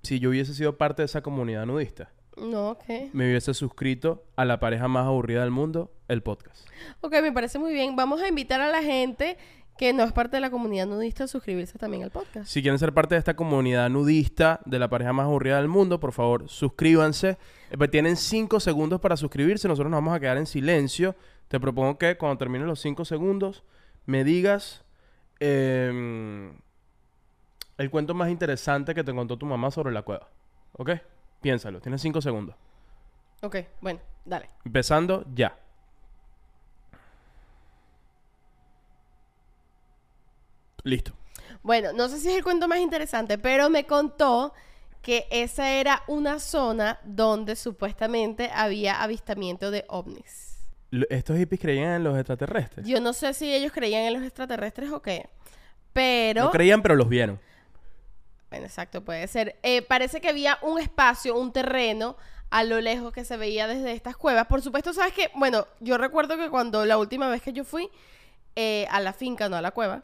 [0.04, 2.12] si yo hubiese sido parte de esa comunidad nudista.
[2.38, 2.86] No, ok.
[3.12, 6.66] Me hubiese suscrito a la pareja más aburrida del mundo, el podcast.
[7.02, 7.98] Ok, me parece muy bien.
[7.98, 9.38] Vamos a invitar a la gente
[9.80, 12.48] que no es parte de la comunidad nudista suscribirse también al podcast.
[12.48, 16.02] Si quieren ser parte de esta comunidad nudista de la pareja más aburrida del mundo,
[16.02, 17.38] por favor, suscríbanse.
[17.72, 19.70] Eh, pues tienen cinco segundos para suscribirse.
[19.70, 21.16] Nosotros nos vamos a quedar en silencio.
[21.48, 23.64] Te propongo que cuando terminen los cinco segundos,
[24.06, 24.84] me digas
[25.40, 26.52] em,
[27.78, 30.28] el cuento más interesante que te contó tu mamá sobre la cueva.
[30.74, 30.90] ¿Ok?
[31.40, 31.80] Piénsalo.
[31.80, 32.54] Tienes cinco segundos.
[33.42, 34.50] Ok, bueno, dale.
[34.66, 35.56] Empezando ya.
[40.84, 41.14] Listo.
[41.62, 44.54] Bueno, no sé si es el cuento más interesante, pero me contó
[45.02, 50.58] que esa era una zona donde supuestamente había avistamiento de ovnis.
[51.10, 52.88] ¿Estos hippies creían en los extraterrestres?
[52.88, 55.30] Yo no sé si ellos creían en los extraterrestres o qué,
[55.94, 56.46] pero...
[56.46, 57.40] No creían, pero los vieron.
[58.50, 59.58] Bueno, exacto, puede ser.
[59.62, 62.18] Eh, parece que había un espacio, un terreno
[62.50, 64.48] a lo lejos que se veía desde estas cuevas.
[64.48, 67.90] Por supuesto, sabes que, bueno, yo recuerdo que cuando la última vez que yo fui
[68.56, 70.02] eh, a la finca, no a la cueva,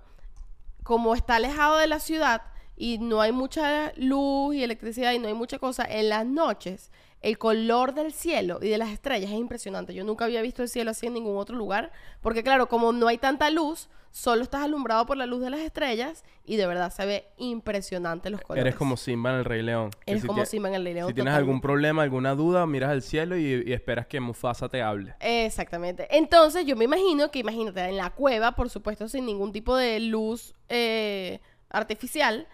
[0.86, 2.44] como está alejado de la ciudad
[2.78, 6.92] y no hay mucha luz y electricidad y no hay mucha cosa, en las noches
[7.26, 9.96] el color del cielo y de las estrellas es impresionante.
[9.96, 13.08] Yo nunca había visto el cielo así en ningún otro lugar, porque claro, como no
[13.08, 16.94] hay tanta luz, solo estás alumbrado por la luz de las estrellas y de verdad
[16.94, 18.62] se ve impresionante los colores.
[18.62, 19.90] Eres como Simba en el Rey León.
[20.06, 22.92] Eres si como Simba en el Rey León, Si tienes algún problema, alguna duda, miras
[22.92, 25.16] al cielo y, y esperas que Mufasa te hable.
[25.20, 26.08] Exactamente.
[26.16, 30.00] Entonces, yo me imagino que, imagínate, en la cueva, por supuesto, sin ningún tipo de
[30.00, 31.40] luz eh,
[31.72, 32.48] artificial,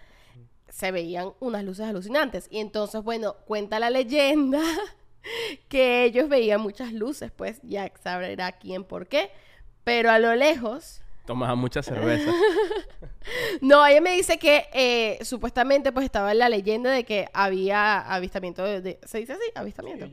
[0.71, 2.47] se veían unas luces alucinantes.
[2.49, 4.61] Y entonces, bueno, cuenta la leyenda
[5.69, 9.31] que ellos veían muchas luces, pues ya sabrá quién por qué.
[9.83, 12.31] Pero a lo lejos, Tomaban mucha cerveza.
[13.61, 17.99] no, ella me dice que eh, supuestamente pues estaba en la leyenda de que había
[17.99, 18.81] avistamiento de...
[18.81, 19.43] de- ¿Se dice así?
[19.55, 20.07] Avistamiento.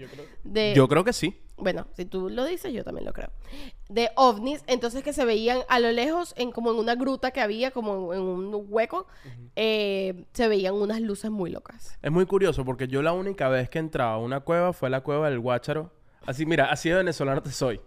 [0.44, 1.40] De, Yo creo que sí.
[1.56, 3.30] bueno, si tú lo dices, yo también lo creo.
[3.88, 7.40] De ovnis, entonces que se veían a lo lejos, en como en una gruta que
[7.40, 9.06] había, como en un hueco,
[9.56, 11.96] eh, se veían unas luces muy locas.
[12.02, 15.00] Es muy curioso porque yo la única vez que entraba a una cueva fue la
[15.00, 15.90] cueva del Guácharo.
[16.26, 17.80] Así, mira, así de venezolano te soy.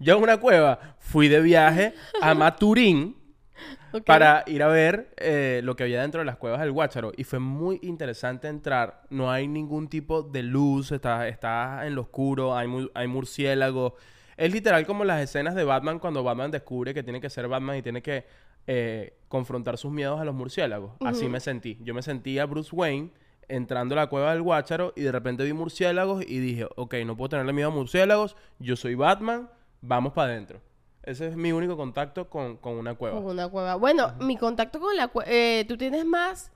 [0.00, 3.16] Yo a una cueva fui de viaje a Maturín
[4.06, 7.12] para ir a ver eh, lo que había dentro de las cuevas del Guácharo.
[7.16, 9.02] Y fue muy interesante entrar.
[9.10, 13.92] No hay ningún tipo de luz, está, está en lo oscuro, hay, mu- hay murciélagos.
[14.36, 17.76] Es literal como las escenas de Batman cuando Batman descubre que tiene que ser Batman
[17.76, 18.24] y tiene que
[18.66, 20.92] eh, confrontar sus miedos a los murciélagos.
[21.04, 21.78] Así me sentí.
[21.82, 23.10] Yo me sentía Bruce Wayne
[23.48, 27.16] entrando a la cueva del Guácharo y de repente vi murciélagos y dije, ok, no
[27.16, 29.50] puedo tenerle miedo a murciélagos, yo soy Batman,
[29.82, 30.60] vamos para adentro.
[31.02, 33.16] Ese es mi único contacto con, con una cueva.
[33.16, 33.74] Con una cueva.
[33.74, 35.28] Bueno, mi contacto con la cueva,
[35.66, 36.50] tú tienes más,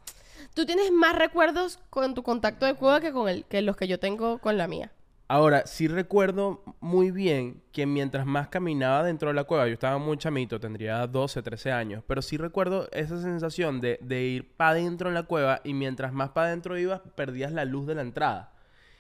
[0.55, 3.89] tú tienes más recuerdos con tu contacto de cueva que con el, que los que
[3.89, 4.93] yo tengo con la mía.
[5.29, 9.99] Ahora, sí recuerdo muy bien que mientras más caminaba dentro de la cueva, yo estaba
[9.99, 14.71] muy chamito, tendría 12, 13 años, pero sí recuerdo esa sensación de, de ir para
[14.71, 18.03] adentro en la cueva y mientras más para adentro ibas, perdías la luz de la
[18.03, 18.53] entrada.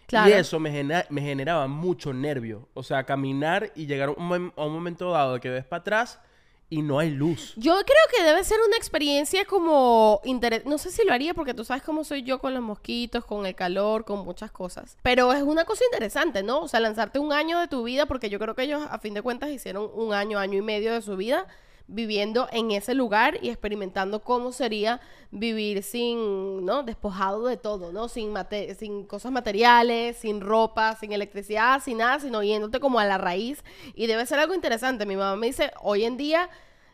[0.07, 0.29] Claro.
[0.31, 2.69] Y eso me, gena- me generaba mucho nervio.
[2.75, 5.81] O sea, caminar y llegar a un, a un momento dado de que ves para
[5.81, 6.21] atrás
[6.69, 7.53] y no hay luz.
[7.57, 10.21] Yo creo que debe ser una experiencia como
[10.65, 13.47] no sé si lo haría porque tú sabes cómo soy yo con los mosquitos, con
[13.47, 14.97] el calor, con muchas cosas.
[15.03, 16.61] Pero es una cosa interesante, ¿no?
[16.63, 19.15] O sea, lanzarte un año de tu vida porque yo creo que ellos a fin
[19.15, 21.47] de cuentas hicieron un año, año y medio de su vida
[21.89, 26.83] viviendo en ese lugar y experimentando cómo sería vivir sin, ¿no?
[26.83, 28.09] Despojado de todo, ¿no?
[28.09, 33.05] Sin, mate- sin cosas materiales, sin ropa, sin electricidad, sin nada, sino yéndote como a
[33.05, 33.63] la raíz.
[33.95, 35.07] Y debe ser algo interesante.
[35.07, 36.49] Mi mamá me dice, hoy en día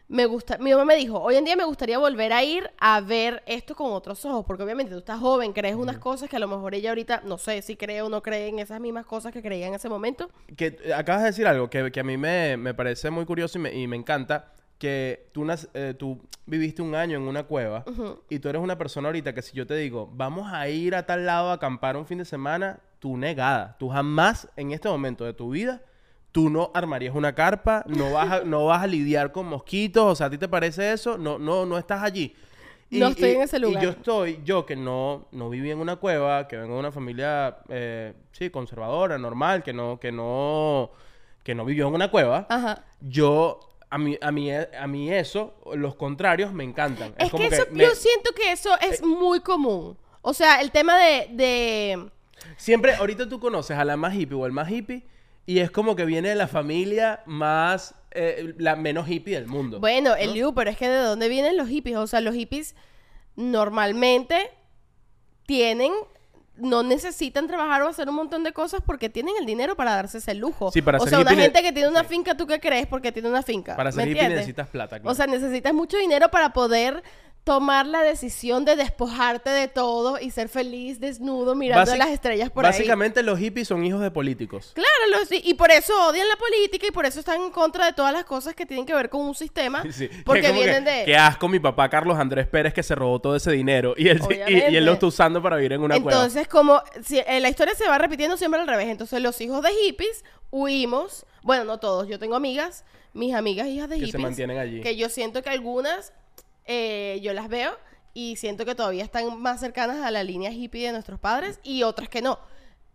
[0.08, 3.00] me gusta, mi mamá me dijo, hoy en día me gustaría volver a ir a
[3.00, 6.38] ver esto con otros ojos, porque obviamente tú estás joven, crees unas cosas que a
[6.38, 9.32] lo mejor ella ahorita, no sé si cree o no cree en esas mismas cosas
[9.32, 10.28] que creía en ese momento.
[10.54, 13.56] Que eh, acabas de decir algo que, que a mí me, me parece muy curioso
[13.56, 14.52] y me, y me encanta.
[14.82, 17.84] Que tú, eh, tú viviste un año en una cueva
[18.28, 21.06] y tú eres una persona ahorita que si yo te digo, vamos a ir a
[21.06, 23.76] tal lado a acampar un fin de semana, tú negada.
[23.78, 25.82] Tú jamás en este momento de tu vida,
[26.32, 30.04] tú no armarías una carpa, no vas a, no vas a lidiar con mosquitos.
[30.04, 31.16] O sea, ¿a ti te parece eso?
[31.16, 32.34] No, no, no estás allí.
[32.90, 33.82] No estoy en ese lugar.
[33.82, 36.90] Y yo estoy, yo que no, no viví en una cueva, que vengo de una
[36.90, 40.90] familia, eh, sí, conservadora, normal, que no, que no,
[41.44, 42.84] que no vivió en una cueva, Ajá.
[43.00, 43.60] yo,
[43.92, 47.14] a mí, a mí, a mí eso, los contrarios me encantan.
[47.18, 49.98] Es, como que, eso, me- yo siento que eso es muy común.
[50.22, 52.10] O sea, el tema de, de...
[52.56, 55.06] Siempre, ahorita tú conoces a la más hippie o el más hippie
[55.44, 59.78] y es como que viene de la familia más, eh, la menos hippie del mundo.
[59.78, 61.96] Bueno, el Liu, pero es que de dónde vienen los hippies.
[61.98, 62.74] O sea, los hippies
[63.36, 64.50] normalmente
[65.46, 65.92] tienen,
[66.56, 70.18] no necesitan trabajar o hacer un montón de cosas porque tienen el dinero para darse
[70.18, 70.70] ese lujo.
[70.70, 72.86] Sí, para o sea, una hippie gente que tiene una finca, ¿tú qué crees?
[72.86, 73.74] Porque tiene una finca.
[73.76, 74.38] Para ser ¿me hippie entiendes?
[74.40, 75.00] necesitas plata.
[75.00, 75.10] claro.
[75.10, 77.02] O sea, necesitas mucho dinero para poder
[77.44, 82.50] tomar la decisión de despojarte de todo y ser feliz desnudo mirando Basi- las estrellas
[82.50, 82.70] por ahí.
[82.70, 84.70] Básicamente los hippies son hijos de políticos.
[84.74, 87.94] Claro, los- y por eso odian la política y por eso están en contra de
[87.94, 89.82] todas las cosas que tienen que ver con un sistema.
[89.92, 91.04] Sí, Porque como que, vienen de...
[91.04, 94.20] Qué asco mi papá Carlos Andrés Pérez que se robó todo ese dinero y él,
[94.48, 96.12] y- y, él lo está usando para vivir en una cueva.
[96.18, 98.86] Entonces, como si, eh, la historia se va repitiendo siempre al revés.
[98.88, 101.26] Entonces, los hijos de hippies huimos.
[101.42, 102.06] Bueno, no todos.
[102.06, 104.22] Yo tengo amigas, mis amigas hijas de Que se hippies.
[104.22, 104.80] mantienen allí.
[104.80, 106.12] Que yo siento que algunas
[106.64, 107.76] eh, yo las veo
[108.14, 111.82] y siento que todavía están más cercanas a la línea hippie de nuestros padres y
[111.82, 112.38] otras que no.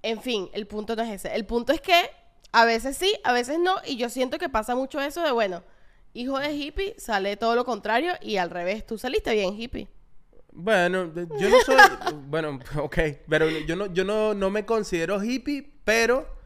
[0.03, 1.35] En fin, el punto no es ese.
[1.35, 2.09] El punto es que
[2.51, 5.63] a veces sí, a veces no, y yo siento que pasa mucho eso de, bueno,
[6.13, 9.87] hijo de hippie, sale todo lo contrario y al revés, tú saliste bien hippie.
[10.51, 11.75] Bueno, yo no soy.
[12.27, 12.97] bueno, ok.
[13.29, 16.36] Pero yo no, yo no, no me considero hippie, pero.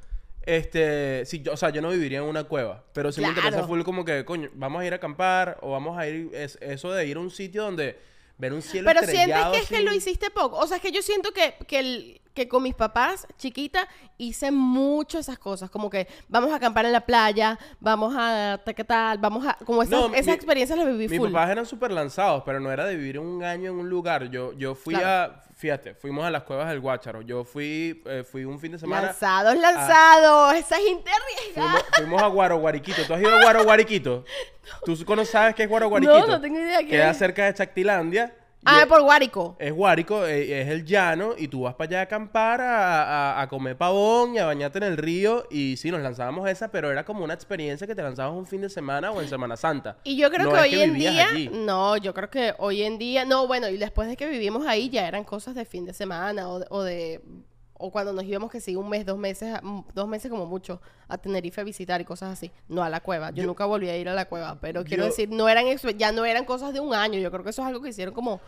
[0.45, 1.25] Este.
[1.25, 2.84] Sí, yo, o sea, yo no viviría en una cueva.
[2.93, 5.97] Pero sí me interesa full como que, coño, vamos a ir a acampar o vamos
[5.97, 6.30] a ir.
[6.34, 7.97] Es, eso de ir a un sitio donde
[8.38, 9.86] ver un cielo Pero sientes estrellado que es que así.
[9.86, 10.58] lo hiciste poco.
[10.58, 14.52] O sea, es que yo siento que, que, el- que con mis papás, chiquita, hice
[14.52, 15.70] mucho esas cosas.
[15.70, 19.58] Como que vamos a acampar en la playa, vamos a ta- qué tal, vamos a...
[19.65, 21.32] Como esas, No, esas mi- experiencias las viví Mis full.
[21.32, 24.30] papás eran súper lanzados, pero no era de vivir un año en un lugar.
[24.30, 25.34] Yo, yo fui Claro.
[25.34, 25.41] a.
[25.56, 27.22] Fíjate, fuimos a las cuevas del Guácharo.
[27.22, 29.08] Yo fui, eh, fui un fin de semana.
[29.08, 30.54] Lanzados, lanzados.
[30.56, 31.70] Esa gente arriesgada.
[31.70, 33.04] Fuimos, fuimos a Guaroguariquito.
[33.06, 34.26] ¿Tú has ido a Guaroguariquito?
[34.86, 36.20] ¿Tú cono- sabes qué es Guaroguariquito?
[36.20, 37.17] No, no tengo idea qué Queda es.
[37.17, 38.34] cerca de Chactilandia.
[38.63, 39.56] Ah, es, por Guárico.
[39.60, 43.04] es Guárico, eh, es el llano, y tú vas para allá a acampar, a,
[43.38, 45.45] a- a comer pavón y a bañarte en el río.
[45.50, 48.62] Y sí, nos lanzábamos esa, pero era como una experiencia que te lanzabas un fin
[48.62, 49.97] de semana o en Semana Santa.
[50.04, 51.50] Y yo creo No que hoy que en día, allí.
[51.52, 54.89] no, yo creo que hoy en día, no, bueno, y después de que vivimos ahí
[54.89, 57.21] ya eran cosas de fin de semana o o, de-
[57.82, 60.82] o cuando nos íbamos que sí, un mes, dos meses, mm, dos meses como mucho
[61.08, 63.89] a Tenerife a visitar y cosas así, no a la cueva, yo, Yo- nunca volví
[63.89, 65.65] a ir a la cueva, pero quiero decir, no eran,
[65.98, 68.13] ya no eran cosas de un año, yo creo que eso es algo que hicieron
[68.13, 68.39] como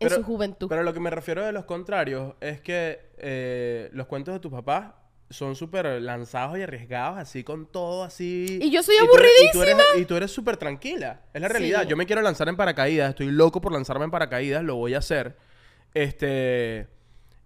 [0.00, 0.68] en su juventud.
[0.68, 4.50] Pero lo que me refiero de los contrarios es que eh, los cuentos de tus
[4.52, 4.92] papás
[5.30, 8.58] son súper lanzados y arriesgados, así con todo así.
[8.62, 10.02] Y yo soy tú eres- Y tú eres, aburridísima.
[10.02, 11.20] y tú eres súper tranquila.
[11.34, 11.82] Es la realidad.
[11.82, 11.88] Sí.
[11.88, 13.10] Yo me quiero lanzar en paracaídas.
[13.10, 14.62] Estoy loco por lanzarme en paracaídas.
[14.64, 15.36] Lo voy a hacer.
[15.92, 16.86] Este.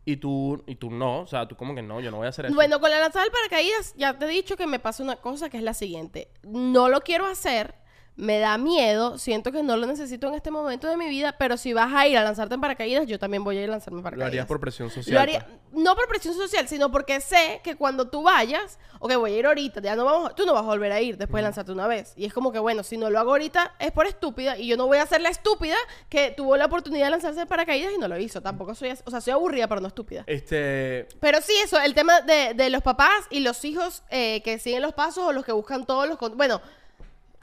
[0.04, 1.20] Y tú, y tú no.
[1.20, 2.54] O sea, tú como que no, yo no voy a hacer eso.
[2.54, 5.48] Bueno, con la lanzada del paracaídas, ya te he dicho que me pasa una cosa
[5.48, 6.28] que es la siguiente.
[6.42, 7.74] No lo quiero hacer,
[8.14, 11.56] me da miedo, siento que no lo necesito en este momento de mi vida, pero
[11.56, 13.98] si vas a ir a lanzarte en paracaídas, yo también voy a ir a lanzarme
[13.98, 14.28] en lo paracaídas.
[14.28, 15.14] harías por presión social.
[15.14, 15.82] Lo haría, pues.
[15.82, 19.46] no por presión social, sino porque sé que cuando tú vayas, ok, voy a ir
[19.46, 21.86] ahorita, ya no vamos, tú no vas a volver a ir después de lanzarte una
[21.86, 22.12] vez.
[22.16, 24.76] Y es como que, bueno, si no lo hago ahorita es por estúpida y yo
[24.76, 25.76] no voy a ser la estúpida
[26.10, 28.42] que tuvo la oportunidad de lanzarse en paracaídas y no lo hizo.
[28.42, 30.24] Tampoco soy, o sea, soy aburrida, pero no estúpida.
[30.26, 31.08] Este.
[31.18, 34.82] Pero sí, eso, el tema de, de los papás y los hijos eh, que siguen
[34.82, 36.18] los pasos o los que buscan todos los...
[36.36, 36.60] Bueno,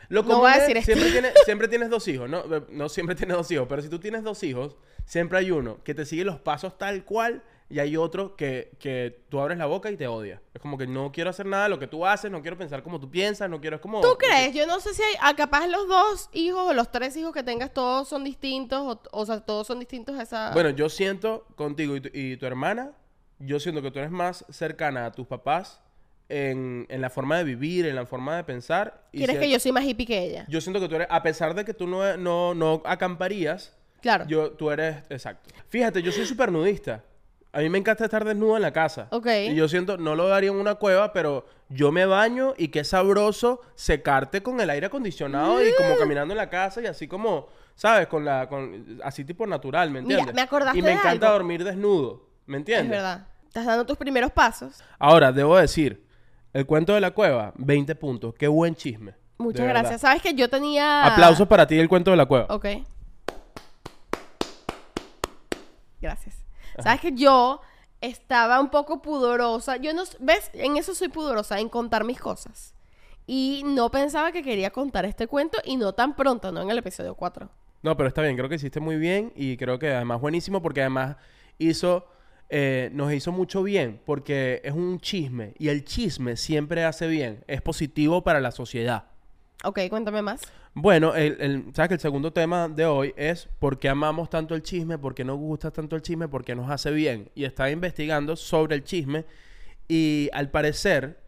[0.10, 0.92] Lo No común voy a es- decir esto.
[0.94, 2.44] siempre, tienes, siempre tienes dos hijos, ¿no?
[2.70, 5.94] No siempre tienes dos hijos, pero si tú tienes dos hijos, siempre hay uno que
[5.94, 9.92] te sigue los pasos tal cual y hay otro que, que tú abres la boca
[9.92, 10.42] y te odia.
[10.56, 12.82] Es como que no quiero hacer nada de lo que tú haces, no quiero pensar
[12.82, 13.76] como tú piensas, no quiero...
[13.76, 14.02] Es como...
[14.02, 14.56] ¿tú crees?
[14.56, 15.14] Yo no sé si hay...
[15.22, 19.00] ah, capaz los dos hijos o los tres hijos que tengas todos son distintos o,
[19.12, 20.52] o sea, todos son distintos a esa...
[20.54, 22.94] Bueno, yo siento contigo y tu, y tu hermana,
[23.38, 25.80] yo siento que tú eres más cercana a tus papás
[26.30, 29.04] en, en la forma de vivir, en la forma de pensar.
[29.12, 30.46] y ¿Quieres si- que yo soy más hippie que ella?
[30.48, 34.24] Yo siento que tú eres, a pesar de que tú no, no, no acamparías, Claro.
[34.30, 35.50] Yo, tú eres, exacto.
[35.68, 37.04] Fíjate, yo soy súper nudista.
[37.52, 39.08] A mí me encanta estar desnudo en la casa.
[39.12, 39.28] Ok.
[39.50, 42.86] Y yo siento, no lo daría en una cueva, pero yo me baño y qué
[42.86, 45.74] sabroso secarte con el aire acondicionado y Mm.
[45.78, 48.08] como caminando en la casa y así como, ¿sabes?
[48.08, 50.36] Con la, con, así tipo natural, ¿me Mira, entiendes?
[50.36, 51.38] me acordaste Y me de encanta algo.
[51.40, 52.86] dormir desnudo, ¿me entiendes?
[52.86, 53.28] Es verdad.
[53.48, 54.82] Estás dando tus primeros pasos.
[54.98, 56.06] Ahora, debo decir,
[56.54, 58.36] el cuento de la cueva, 20 puntos.
[58.36, 59.14] Qué buen chisme.
[59.38, 59.82] Muchas de verdad.
[59.82, 60.02] gracias.
[60.02, 61.06] Sabes que yo tenía...
[61.06, 62.48] Aplausos para ti el cuento de la cueva.
[62.50, 62.66] Ok.
[66.02, 66.44] Gracias.
[66.80, 67.62] Sabes que yo
[68.02, 69.78] estaba un poco pudorosa.
[69.78, 70.50] Yo no, ¿ves?
[70.54, 72.74] En eso soy pudorosa, en contar mis cosas.
[73.28, 76.62] Y no pensaba que quería contar este cuento y no tan pronto, ¿no?
[76.62, 77.50] En el episodio 4.
[77.82, 80.82] No, pero está bien, creo que hiciste muy bien y creo que además buenísimo porque
[80.82, 81.16] además
[81.58, 82.08] hizo,
[82.50, 87.44] eh, nos hizo mucho bien porque es un chisme y el chisme siempre hace bien,
[87.48, 89.06] es positivo para la sociedad.
[89.64, 90.42] Ok, cuéntame más.
[90.74, 94.56] Bueno, el, el- sabes que el segundo tema de hoy es por qué amamos tanto
[94.56, 97.30] el chisme, por qué nos gusta tanto el chisme, por qué nos hace bien.
[97.36, 99.26] Y estaba investigando sobre el chisme
[99.88, 101.20] y al parecer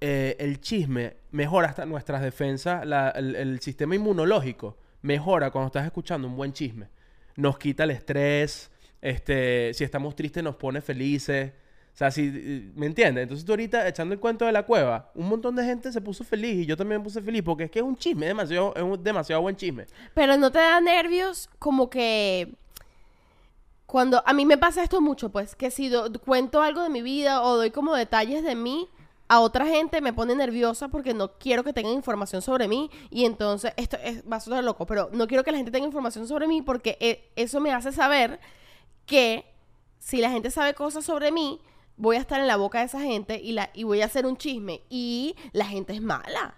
[0.00, 5.84] eh, el chisme mejora hasta nuestras defensas, la- el, el sistema inmunológico mejora cuando estás
[5.86, 6.88] escuchando un buen chisme.
[7.36, 8.70] Nos quita el estrés,
[9.04, 11.52] este, si estamos tristes nos pone felices.
[11.92, 13.22] O sea, si, ¿me entiendes?
[13.22, 16.24] Entonces tú ahorita echando el cuento de la cueva, un montón de gente se puso
[16.24, 18.82] feliz y yo también me puse feliz porque es que es un chisme, demasiado, es
[18.82, 19.84] un demasiado buen chisme.
[20.14, 22.52] Pero no te da nervios como que
[23.86, 27.02] cuando a mí me pasa esto mucho, pues, que si do- cuento algo de mi
[27.02, 28.88] vida o doy como detalles de mí
[29.28, 33.24] a otra gente me pone nerviosa porque no quiero que tengan información sobre mí y
[33.24, 36.26] entonces esto es va a sonar loco, pero no quiero que la gente tenga información
[36.26, 38.40] sobre mí porque eh, eso me hace saber
[39.06, 39.44] que
[39.98, 41.60] si la gente sabe cosas sobre mí
[41.96, 44.26] voy a estar en la boca de esa gente y la y voy a hacer
[44.26, 46.54] un chisme y la gente es mala.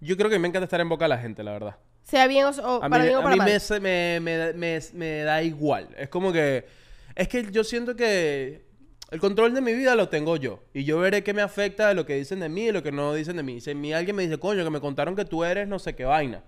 [0.00, 1.76] Yo creo que me encanta estar en boca de la gente, la verdad.
[2.04, 3.80] Sea bien o, o A mí, para bien o a para mí mal.
[3.80, 5.88] me, me, me- me- da igual.
[5.96, 6.66] Es como que...
[7.14, 8.64] Es que yo siento que
[9.10, 10.60] el control de mi vida lo tengo yo.
[10.72, 12.90] Y yo veré qué me afecta de lo que dicen de mí y lo que
[12.92, 13.60] no dicen de mí.
[13.60, 15.94] Si a mí alguien me dice, coño, que me contaron que tú eres no sé
[15.94, 16.42] qué vaina.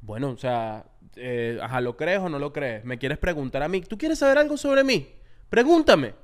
[0.00, 0.84] Bueno, o sea,
[1.16, 2.84] eh, ajá, ¿lo crees o no lo crees?
[2.84, 3.80] ¿Me quieres preguntar a mí?
[3.82, 5.08] ¿Tú quieres saber algo sobre mí?
[5.48, 6.14] Pregúntame.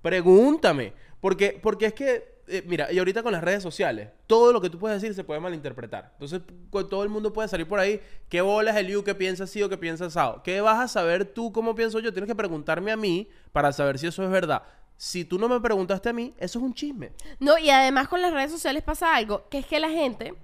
[0.00, 0.92] Pregúntame.
[1.20, 4.70] Porque, porque es que, eh, mira, y ahorita con las redes sociales, todo lo que
[4.70, 6.10] tú puedes decir se puede malinterpretar.
[6.14, 8.00] Entonces, todo el mundo puede salir por ahí.
[8.28, 9.04] ¿Qué bolas el you?
[9.04, 10.42] ¿Qué piensas así o qué piensas asado?
[10.42, 12.12] ¿Qué vas a saber tú cómo pienso yo?
[12.12, 14.62] Tienes que preguntarme a mí para saber si eso es verdad.
[14.96, 17.12] Si tú no me preguntaste a mí, eso es un chisme.
[17.40, 20.34] No, y además con las redes sociales pasa algo, que es que la gente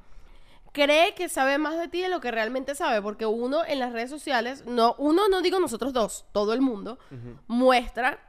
[0.79, 3.93] cree que sabe más de ti de lo que realmente sabe, porque uno en las
[3.93, 6.99] redes sociales, no, uno no digo nosotros dos, todo el mundo,
[7.49, 8.25] muestra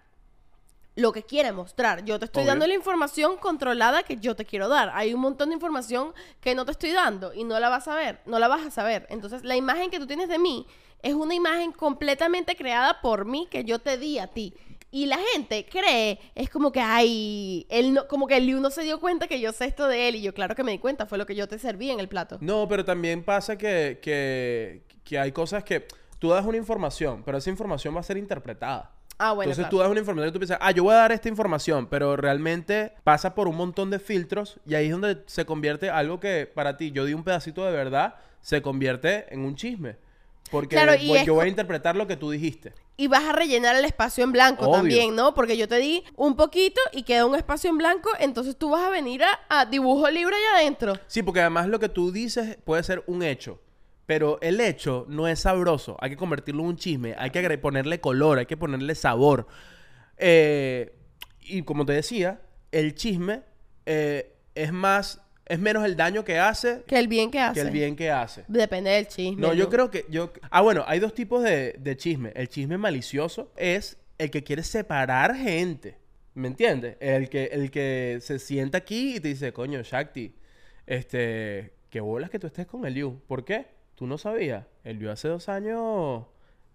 [0.95, 2.03] lo que quiere mostrar.
[2.03, 2.51] Yo te estoy Obvio.
[2.51, 4.91] dando la información controlada que yo te quiero dar.
[4.95, 7.95] Hay un montón de información que no te estoy dando y no la vas a
[7.95, 9.05] ver, no la vas a saber.
[9.09, 10.65] Entonces, la imagen que tú tienes de mí
[11.01, 14.53] es una imagen completamente creada por mí que yo te di a ti.
[14.91, 18.71] Y la gente cree, es como que, ay, él no, como que el Liu no
[18.71, 20.15] se dio cuenta que yo sé esto de él.
[20.15, 22.07] Y yo, claro que me di cuenta, fue lo que yo te serví en el
[22.09, 22.37] plato.
[22.41, 25.85] No, pero también pasa que, que, que hay cosas que
[26.17, 28.91] tú das una información, pero esa información va a ser interpretada.
[29.21, 29.69] Ah, bueno, Entonces claro.
[29.71, 32.15] tú das una información y tú piensas, ah, yo voy a dar esta información, pero
[32.15, 36.49] realmente pasa por un montón de filtros y ahí es donde se convierte algo que
[36.51, 39.97] para ti, yo di un pedacito de verdad, se convierte en un chisme.
[40.49, 42.73] Porque Claro, voy- yo voy a interpretar lo que tú dijiste.
[42.99, 44.73] Y vas a rellenar el espacio en blanco Obvio.
[44.73, 45.33] también, ¿no?
[45.33, 48.81] Porque yo te di un poquito y queda un espacio en blanco, entonces tú vas
[48.81, 50.93] a venir a, a dibujo libre allá adentro.
[51.07, 53.61] Sí, porque además lo que tú dices puede ser un hecho.
[54.05, 55.95] Pero el hecho no es sabroso.
[56.01, 57.15] Hay que convertirlo en un chisme.
[57.17, 58.39] Hay que ponerle color.
[58.39, 59.47] Hay que ponerle sabor.
[60.17, 60.93] Eh,
[61.39, 63.43] y como te decía, el chisme
[63.85, 65.21] eh, es más...
[65.49, 67.55] Es menos el daño que hace Que el bien que hace.
[67.55, 68.45] que el bien que hace.
[68.47, 69.41] Depende del chisme.
[69.41, 70.05] No, yo creo que...
[70.09, 72.31] yo Ah, bueno, hay dos tipos de, de chisme.
[72.35, 75.97] El chisme malicioso es el que quiere separar gente.
[76.35, 76.95] ¿Me entiendes?
[76.99, 80.35] El que, el que se sienta aquí y te dice, coño, Shakti,
[80.85, 83.19] este, qué bolas que tú estés con el Liu.
[83.27, 83.65] ¿Por qué?
[83.95, 84.65] Tú no sabías.
[84.83, 86.25] El Liu hace dos años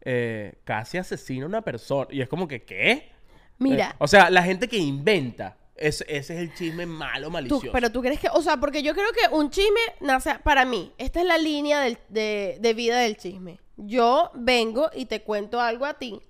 [0.03, 2.09] eh, casi asesina a una persona.
[2.11, 3.11] Y es como que, ¿qué?
[3.59, 5.57] Mira, Eh, o sea, la gente que inventa.
[5.77, 7.67] Es- ese es el chisme malo, tú- malicioso.
[7.73, 10.93] pero tú crees que, o sea, porque yo creo que un chisme nace, para mí,
[10.99, 13.59] esta es la línea del- de, de vida del chisme.
[13.77, 16.21] Yo vengo y te cuento algo a ti.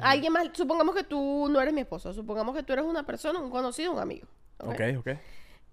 [0.00, 3.40] Alguien más, supongamos que tú no eres mi esposo, supongamos que tú eres una persona,
[3.40, 4.28] un conocido, un amigo.
[4.60, 4.68] ¿ok?
[4.74, 5.08] Ok, ok.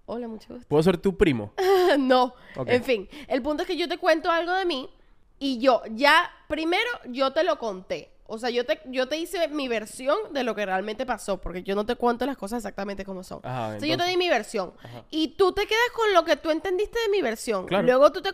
[0.06, 0.68] Hola, mucho gusto.
[0.68, 1.52] ¿Puedo ser tu primo?
[1.98, 2.34] no.
[2.66, 4.88] En fin, el punto es que yo te cuento algo de mí
[5.38, 8.10] y yo ya, primero, yo te lo conté.
[8.28, 11.62] O sea, yo te, yo te hice mi versión de lo que realmente pasó, porque
[11.62, 13.40] yo no te cuento las cosas exactamente como son.
[13.44, 14.72] Ajá, Entonces, yo te di mi versión.
[14.82, 15.04] Ajá.
[15.10, 17.66] Y tú te quedas con lo que tú entendiste de mi versión.
[17.66, 17.84] Claro.
[17.84, 18.32] Luego tú te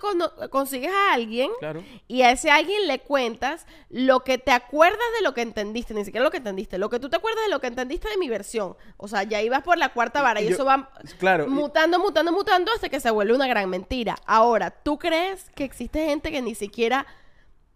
[0.48, 1.82] consigues a alguien Claro.
[2.08, 6.04] y a ese alguien le cuentas lo que te acuerdas de lo que entendiste, ni
[6.04, 8.28] siquiera lo que entendiste, lo que tú te acuerdas de lo que entendiste de mi
[8.28, 8.76] versión.
[8.96, 11.46] O sea, ya ibas por la cuarta vara y, y yo- eso va Claro.
[11.48, 14.16] mutando, mutando, mutando hasta que se vuelve una gran mentira.
[14.26, 17.06] Ahora, ¿tú crees que existe gente que ni siquiera,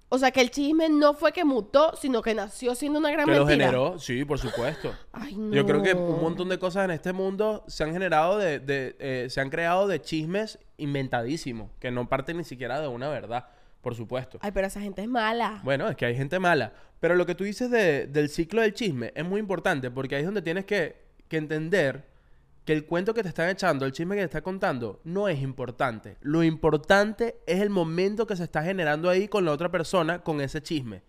[0.08, 3.26] o sea, que el chisme no fue que mutó, sino que nació siendo una gran
[3.26, 3.66] que lo mentira?
[3.66, 4.94] generó, sí, por supuesto.
[5.12, 5.54] Ay, no.
[5.54, 8.96] Yo creo que un montón de cosas en este mundo se han generado de, de,
[8.98, 10.58] eh, se han creado de chismes
[11.00, 13.46] inventadísimos, que no parten ni siquiera de una verdad,
[13.82, 14.38] por supuesto.
[14.42, 15.60] Ay, pero esa gente es mala.
[15.64, 16.72] Bueno, es que hay gente mala.
[17.00, 20.20] Pero lo que tú dices de- del ciclo del chisme es muy importante porque ahí
[20.22, 20.96] es donde tienes que,
[21.28, 22.06] que entender
[22.66, 25.40] que el cuento que te están echando, el chisme que te está contando, no es
[25.40, 26.16] importante.
[26.20, 30.40] Lo importante es el momento que se está generando ahí con la otra persona con
[30.40, 31.02] ese chisme.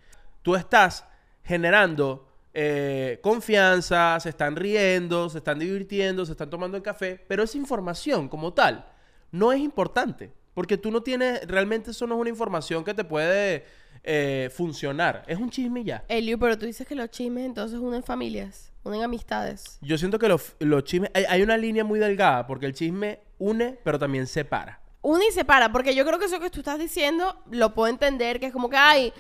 [0.44, 1.04] Tú estás
[1.44, 7.42] generando eh, confianza, se están riendo, se están divirtiendo, se están tomando el café, pero
[7.42, 8.86] esa información como tal
[9.32, 10.32] no es importante.
[10.54, 13.66] Porque tú no tienes, realmente eso no es una información que te puede
[14.04, 15.24] eh, funcionar.
[15.28, 16.04] Es un chisme ya.
[16.08, 19.78] Elio, pero tú dices que los chismes entonces unen familias, unen amistades.
[19.82, 23.20] Yo siento que los, los chismes, hay, hay una línea muy delgada porque el chisme
[23.38, 24.80] une, pero también separa.
[25.02, 28.40] Una y separa, porque yo creo que eso que tú estás diciendo lo puedo entender,
[28.40, 29.14] que es como que, ay,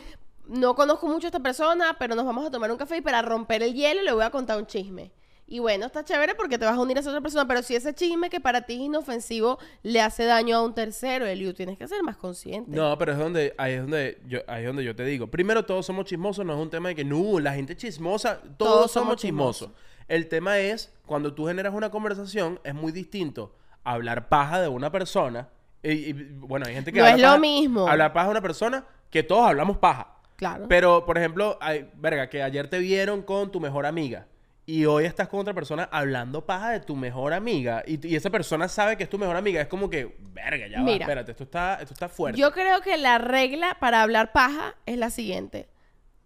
[0.47, 3.21] no conozco mucho a esta persona, pero nos vamos a tomar un café y para
[3.21, 5.11] romper el hielo le voy a contar un chisme.
[5.49, 7.73] Y bueno, está chévere porque te vas a unir a esa otra persona, pero si
[7.73, 11.77] ese chisme que para ti es inofensivo le hace daño a un tercero, Eliu, tienes
[11.77, 12.69] que ser más consciente.
[12.75, 15.27] No, pero es donde, ahí es donde yo, ahí es donde yo te digo.
[15.27, 18.57] Primero, todos somos chismosos, no es un tema de que no, la gente chismosa, todos,
[18.57, 19.69] Todos somos somos chismosos.
[20.09, 23.55] El tema es, cuando tú generas una conversación, es muy distinto
[23.85, 25.47] hablar paja de una persona.
[25.81, 27.87] Y, y, bueno, hay gente que No habla es lo paja- mismo.
[27.87, 30.15] Hablar paja de una persona que todos hablamos paja.
[30.35, 30.65] Claro.
[30.67, 34.27] Pero, por ejemplo, hay, verga, que ayer te vieron con tu mejor amiga
[34.69, 38.29] y hoy estás con otra persona hablando paja de tu mejor amiga y, y esa
[38.29, 41.05] persona sabe que es tu mejor amiga, es como que, verga, ya va, Mira.
[41.05, 42.39] espérate, esto está, esto está fuerte.
[42.39, 45.69] Yo creo que la regla para hablar paja es la siguiente.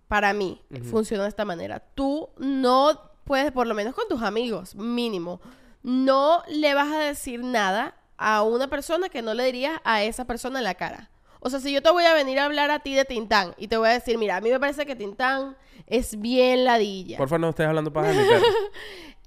[0.08, 1.84] Para mí, funciona de esta manera.
[1.94, 5.40] Tú no puedes, por lo menos con tus amigos, mínimo,
[5.84, 10.26] no le vas a decir nada a una persona que no le dirías a esa
[10.26, 11.12] persona en la cara.
[11.44, 13.68] O sea, si yo te voy a venir a hablar a ti de Tintán y
[13.68, 17.18] te voy a decir, mira, a mí me parece que Tintán es bien ladilla.
[17.18, 18.46] Por favor, no estés hablando paja de mi perro.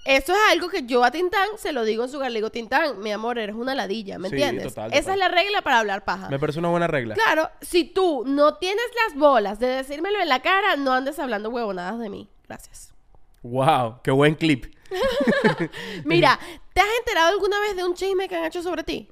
[0.05, 3.11] Eso es algo que yo a Tintán se lo digo en su digo, Tintán, mi
[3.11, 4.69] amor, eres una ladilla, ¿me Sí, entiendes?
[4.75, 6.29] total, Esa es la regla para hablar paja.
[6.29, 7.15] Me parece una buena regla.
[7.15, 11.49] Claro, si tú no tienes las bolas de decírmelo en la cara, no andes hablando
[11.49, 12.29] huevonadas de mí.
[12.47, 12.95] Gracias.
[13.43, 14.67] Wow, qué buen clip.
[16.05, 16.39] Mira,
[16.75, 19.09] ¿te has enterado alguna vez de un chisme que han hecho sobre ti?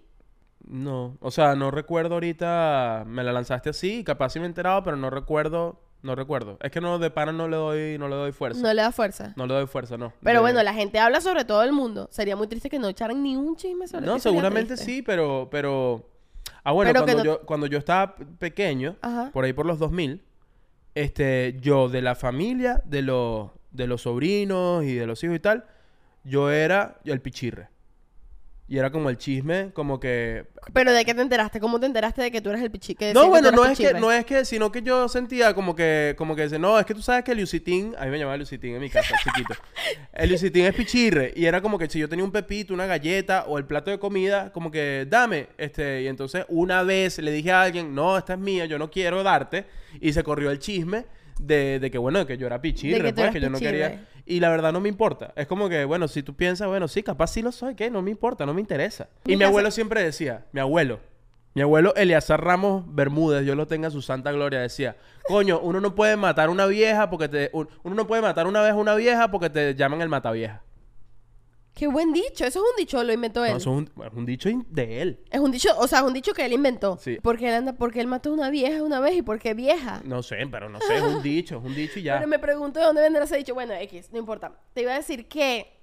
[0.67, 4.83] No, o sea, no recuerdo ahorita, me la lanzaste así, capaz sí me he enterado,
[4.85, 6.57] pero no recuerdo, no recuerdo.
[6.63, 8.61] Es que no, de pana no le doy, no le doy fuerza.
[8.63, 9.33] No le da fuerza.
[9.37, 10.13] No le doy fuerza, no.
[10.23, 12.09] Pero De- bueno, la gente habla sobre todo el mundo.
[12.13, 14.21] Sería muy triste que no echaran ni un chisme sobre No, ti.
[14.21, 14.85] sería seguramente triste.
[14.93, 16.09] sí, pero, pero...
[16.65, 19.31] Ah, bueno, Pero que cuando, no- yo, cuando yo estaba p- pequeño, Ajá.
[19.33, 20.23] por ahí por los 2000,
[20.95, 25.41] este, yo de la familia, de los, de los sobrinos y de los hijos y
[25.41, 25.65] tal,
[26.25, 27.69] yo era el pichirre.
[28.69, 30.47] Y era como el chisme, como que...
[30.73, 31.61] Pero ¿de qué te enteraste?
[31.61, 32.95] ¿Cómo te enteraste de que tú eres el pichi?
[32.95, 36.15] que No, bueno, no es que, no es que, sino que yo sentía como que,
[36.17, 38.37] como que dice, no, es que tú sabes que el Lucitín, a mí me llamaba
[38.37, 39.55] Lucitín en mi casa, chiquito.
[40.13, 41.35] El Lucitín es pichirre.
[41.37, 43.99] Y era como que si yo tenía un pepito, una galleta o el plato de
[43.99, 45.49] comida, como que dame.
[45.59, 48.91] Este, y entonces una vez le dije a alguien, no, esta es mía, yo no
[48.91, 49.67] quiero darte.
[50.01, 51.05] Y se corrió el chisme
[51.47, 53.73] de, de que, bueno, de que yo era pichirre, que pues, que yo no pichirre.
[53.81, 54.09] quería.
[54.25, 55.33] Y la verdad no me importa.
[55.37, 57.91] Es como que, bueno, si tú piensas, bueno, sí, capaz sí lo soy, ¿qué?
[57.91, 59.09] No me importa, no me interesa.
[59.25, 61.01] Mi Y mi abuelo siempre decía, mi abuelo,
[61.55, 65.81] mi abuelo Eleazar Ramos Bermúdez, yo lo tenga en su santa gloria, decía, coño, uno
[65.81, 67.51] no puede matar una vieja porque te...
[67.53, 70.63] un- uno no puede matar una vez a una vieja porque te llaman el matavieja.
[71.75, 72.45] Qué buen dicho.
[72.45, 73.53] Eso es un dicho, lo inventó él.
[73.53, 75.21] No, eso es un, es un dicho de él.
[75.31, 76.99] Es un dicho, o sea, es un dicho que él inventó.
[76.99, 77.19] Sí.
[77.23, 80.03] Porque él anda, porque él mató a una vieja una vez y porque vieja.
[80.05, 82.17] No sé, pero no sé, es un dicho, es un dicho y ya.
[82.17, 83.55] Pero me pregunto de dónde vendrá ese dicho.
[83.55, 84.53] Bueno, X, no importa.
[84.75, 85.82] Te iba a decir que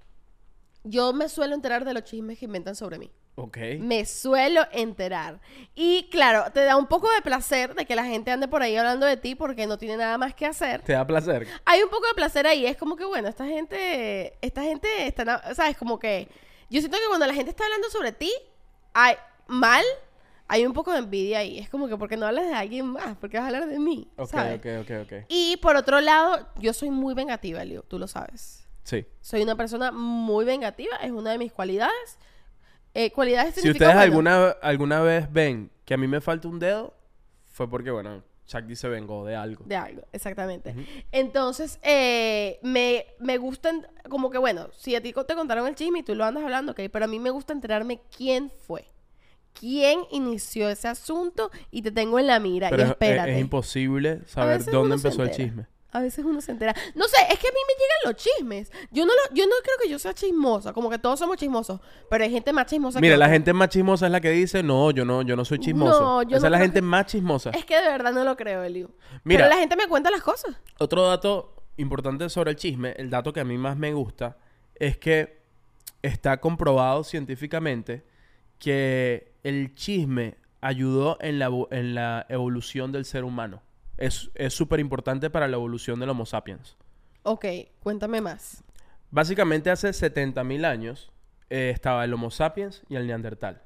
[0.83, 3.11] yo me suelo enterar de los chismes que inventan sobre mí.
[3.35, 3.57] Ok.
[3.79, 5.39] Me suelo enterar.
[5.73, 8.75] Y claro, te da un poco de placer de que la gente ande por ahí
[8.75, 10.81] hablando de ti porque no tiene nada más que hacer.
[10.81, 11.47] Te da placer.
[11.63, 12.65] Hay un poco de placer ahí.
[12.65, 15.77] Es como que, bueno, esta gente, esta gente está, ¿sabes?
[15.77, 16.27] Como que
[16.69, 18.31] yo siento que cuando la gente está hablando sobre ti,
[18.93, 19.15] hay
[19.47, 19.85] mal,
[20.47, 21.59] hay un poco de envidia ahí.
[21.59, 23.15] Es como que, porque no hablas de alguien más?
[23.21, 24.09] porque vas a hablar de mí?
[24.17, 24.59] Ok, ¿sabes?
[24.59, 25.13] ok, ok, ok.
[25.29, 28.58] Y por otro lado, yo soy muy vengativa, Leo, tú lo sabes.
[28.89, 29.05] Sí.
[29.21, 32.17] Soy una persona muy vengativa, es una de mis cualidades.
[32.95, 36.57] Eh, cualidades Si ustedes bueno, alguna, alguna vez ven que a mí me falta un
[36.57, 36.95] dedo,
[37.45, 39.63] fue porque, bueno, Chucky se vengó de algo.
[39.67, 40.73] De algo, exactamente.
[41.11, 45.99] Entonces, eh, me, me gustan, como que bueno, si a ti te contaron el chisme
[45.99, 48.85] y tú lo andas hablando, ok, pero a mí me gusta enterarme quién fue.
[49.53, 51.51] ¿Quién inició ese asunto?
[51.69, 52.69] Y te tengo en la mira.
[52.71, 53.31] Pero y es- espérate.
[53.31, 55.67] es, es imposible saber dónde empezó el chisme.
[55.91, 56.75] A veces uno se entera.
[56.93, 58.71] No sé, es que a mí me llegan los chismes.
[58.91, 60.71] Yo no, lo, yo no creo que yo sea chismosa.
[60.71, 61.79] Como que todos somos chismosos.
[62.09, 63.33] Pero hay gente más chismosa Mira, que la otra.
[63.33, 65.99] gente más chismosa es la que dice, no, yo no, yo no soy chismoso.
[65.99, 67.49] No, yo Esa no es la creo gente que- más chismosa.
[67.51, 68.89] Es que de verdad no lo creo, Eliu.
[69.23, 69.45] Mira.
[69.45, 70.55] Pero la gente me cuenta las cosas.
[70.77, 74.37] Otro dato importante sobre el chisme, el dato que a mí más me gusta,
[74.75, 75.39] es que
[76.03, 78.05] está comprobado científicamente
[78.59, 83.61] que el chisme ayudó en la, evo- en la evolución del ser humano.
[83.99, 86.77] Es es súper importante para la evolución del Homo sapiens.
[87.23, 87.45] Ok,
[87.81, 88.63] cuéntame más.
[89.11, 91.11] Básicamente hace 70.000 años
[91.49, 93.61] eh, estaba el Homo sapiens y el Neandertal.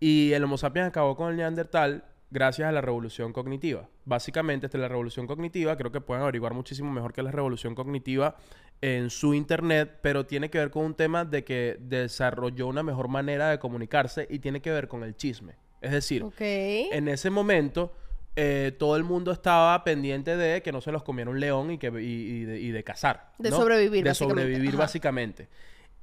[0.00, 3.88] Y el Homo sapiens acabó con el Neandertal gracias a la revolución cognitiva.
[4.04, 7.76] Básicamente, esta es la revolución cognitiva, creo que pueden averiguar muchísimo mejor que la revolución
[7.76, 8.36] cognitiva
[8.80, 13.06] en su internet, pero tiene que ver con un tema de que desarrolló una mejor
[13.06, 15.54] manera de comunicarse y tiene que ver con el chisme.
[15.80, 16.40] Es decir, Ok.
[16.40, 17.92] en ese momento
[18.36, 21.78] eh, todo el mundo estaba pendiente de que no se los comiera un león y,
[21.78, 23.32] que, y, y de, y de cazar.
[23.38, 23.56] De ¿no?
[23.56, 24.42] sobrevivir, De básicamente.
[24.42, 24.78] sobrevivir, Ajá.
[24.78, 25.48] básicamente.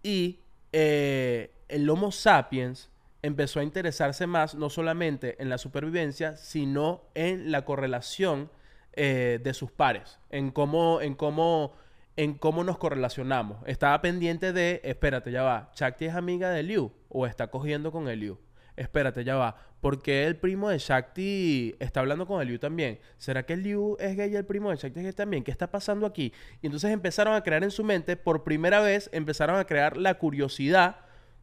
[0.04, 0.40] Y
[0.72, 2.90] eh, el Homo sapiens
[3.22, 8.50] empezó a interesarse más no solamente en la supervivencia, sino en la correlación
[8.94, 11.74] eh, de sus pares, en cómo, en cómo,
[12.16, 13.58] en cómo nos correlacionamos.
[13.68, 18.08] Estaba pendiente de, espérate, ya va, Shakti es amiga de Liu o está cogiendo con
[18.08, 18.38] el Liu.
[18.82, 19.56] Espérate, ya va.
[19.80, 23.00] ¿Por qué el primo de Shakti está hablando con el Liu también?
[23.18, 25.44] ¿Será que el Liu es gay y el primo de Shakti es gay también?
[25.44, 26.34] ¿Qué está pasando aquí?
[26.64, 30.16] Y entonces empezaron a crear en su mente, por primera vez, empezaron a crear la
[30.16, 30.98] curiosidad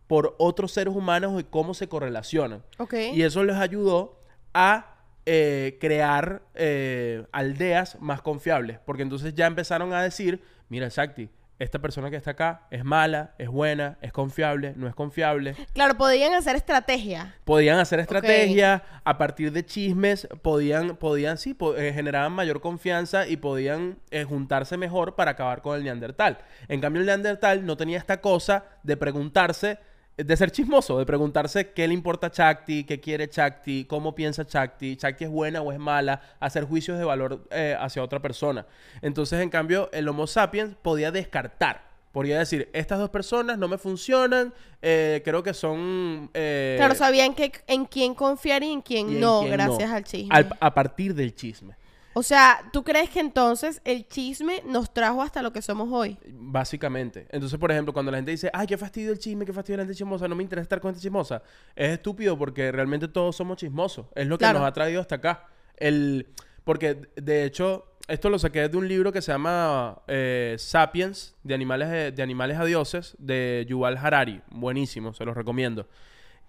[0.08, 2.64] por otros seres humanos y cómo se correlacionan.
[2.78, 2.94] Ok.
[3.14, 4.20] Y eso les ayudó
[4.52, 8.80] a eh, crear eh, aldeas más confiables.
[8.84, 13.34] Porque entonces ya empezaron a decir, mira, Shakti, esta persona que está acá es mala,
[13.38, 15.56] es buena, es confiable, no es confiable.
[15.72, 17.34] Claro, podían hacer estrategia.
[17.44, 23.26] Podían hacer estrategias, a partir de chismes, podían, podían sí, po- eh, generaban mayor confianza
[23.26, 26.38] y podían eh, juntarse mejor para acabar con el neandertal.
[26.68, 29.78] En cambio, el neandertal no tenía esta cosa de preguntarse,
[30.24, 34.44] de ser chismoso, de preguntarse qué le importa a Chakti, qué quiere Chakti, cómo piensa
[34.44, 38.66] Chakti, Chakti es buena o es mala, hacer juicios de valor eh, hacia otra persona.
[39.00, 41.86] Entonces, en cambio, el Homo sapiens podía descartar.
[42.10, 44.52] Podría decir, estas dos personas no me funcionan,
[44.82, 46.30] eh, creo que son...
[46.34, 49.90] eh, Claro, sabían que, en quién confiar y en quién y en no, quién gracias
[49.90, 49.94] no.
[49.96, 50.34] al chisme.
[50.34, 51.76] Al- a partir del chisme,
[52.18, 56.18] O sea, ¿tú crees que entonces el chisme nos trajo hasta lo que somos hoy?
[56.32, 57.26] básicamente.
[57.30, 59.84] Entonces, por ejemplo, cuando la gente dice, ay, qué fastidio el chisme, qué fastidio la
[59.84, 61.42] gente chismosa, no me interesa estar con gente chismosa,
[61.76, 64.06] es estúpido porque realmente todos somos chismosos.
[64.16, 64.58] Es lo que Claro.
[64.58, 65.46] nos ha traído hasta acá.
[65.76, 66.26] El...
[66.64, 71.54] Porque, de hecho, esto lo saqué de un libro que se llama eh, Sapiens, de
[71.54, 74.40] animales, de, de animales a dioses, de Yuval Harari.
[74.50, 75.86] Buenísimo, se los recomiendo.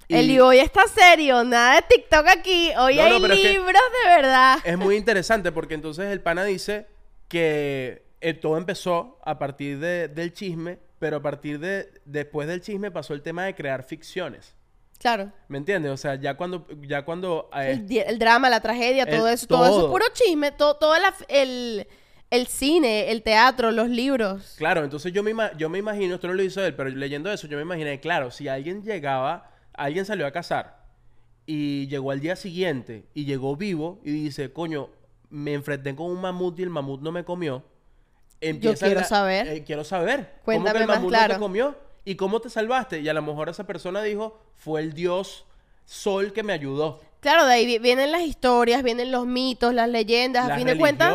[0.10, 2.72] Y- El hoy está serio, nada de TikTok aquí.
[2.80, 4.57] Hoy No, no, hay pero es que- libros de verdad.
[4.64, 6.88] es muy interesante porque entonces el pana dice
[7.28, 12.60] que eh, todo empezó a partir de- del chisme, pero a partir de después del
[12.60, 14.55] chisme pasó el tema de crear ficciones.
[14.97, 15.32] Claro.
[15.47, 15.91] ¿Me entiendes?
[15.91, 19.66] O sea, ya cuando ya cuando eh, El, drama, la tragedia, El- todo eso, todo
[19.68, 21.88] eso es puro chisme, todo, todo la- el,
[22.32, 24.55] el cine, el teatro, los libros.
[24.57, 27.47] claro, entonces yo me yo me imagino, esto no lo hizo él, pero leyendo eso
[27.47, 29.49] yo me imaginé, claro, si alguien llegaba,
[29.84, 30.80] alguien salió a cazar
[31.45, 34.89] y llegó al día siguiente y llegó vivo y dice, "Coño,
[35.30, 37.63] me enfrenté con un mamut y el mamut no me comió."
[38.41, 39.47] Empieza quiero la- saber.
[39.47, 40.19] eh, quiero saber.
[40.45, 41.75] ¿Cómo Cuéntame que el más mamut no te comió?
[42.05, 42.99] ¿Y cómo te salvaste?
[43.01, 45.45] Y a lo mejor esa persona dijo, fue el dios
[45.86, 47.01] sol que me ayudó.
[47.19, 50.67] Claro, de ahí vi- vienen las historias, vienen los mitos, las leyendas, a Las fin
[50.67, 51.13] de cuentas,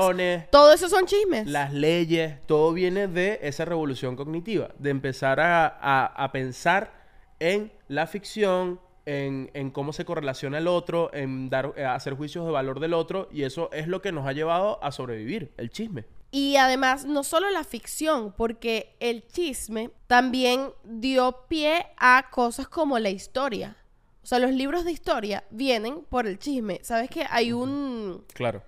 [0.50, 1.46] todo eso son chismes.
[1.46, 6.92] las leyes, todo viene de esa revolución cognitiva, de empezar a, a- a pensar
[7.40, 12.46] en la ficción, en, en cómo se correlaciona el otro, en dar, eh, hacer juicios
[12.46, 15.70] de valor del otro, y eso es lo que nos ha llevado a sobrevivir, el
[15.70, 16.04] chisme.
[16.30, 22.98] Y además, no solo la ficción, porque el chisme también dio pie a cosas como
[22.98, 23.76] la historia.
[24.22, 26.80] O sea, los libros de historia vienen por el chisme.
[26.82, 28.62] ¿Sabes que hay un Claro.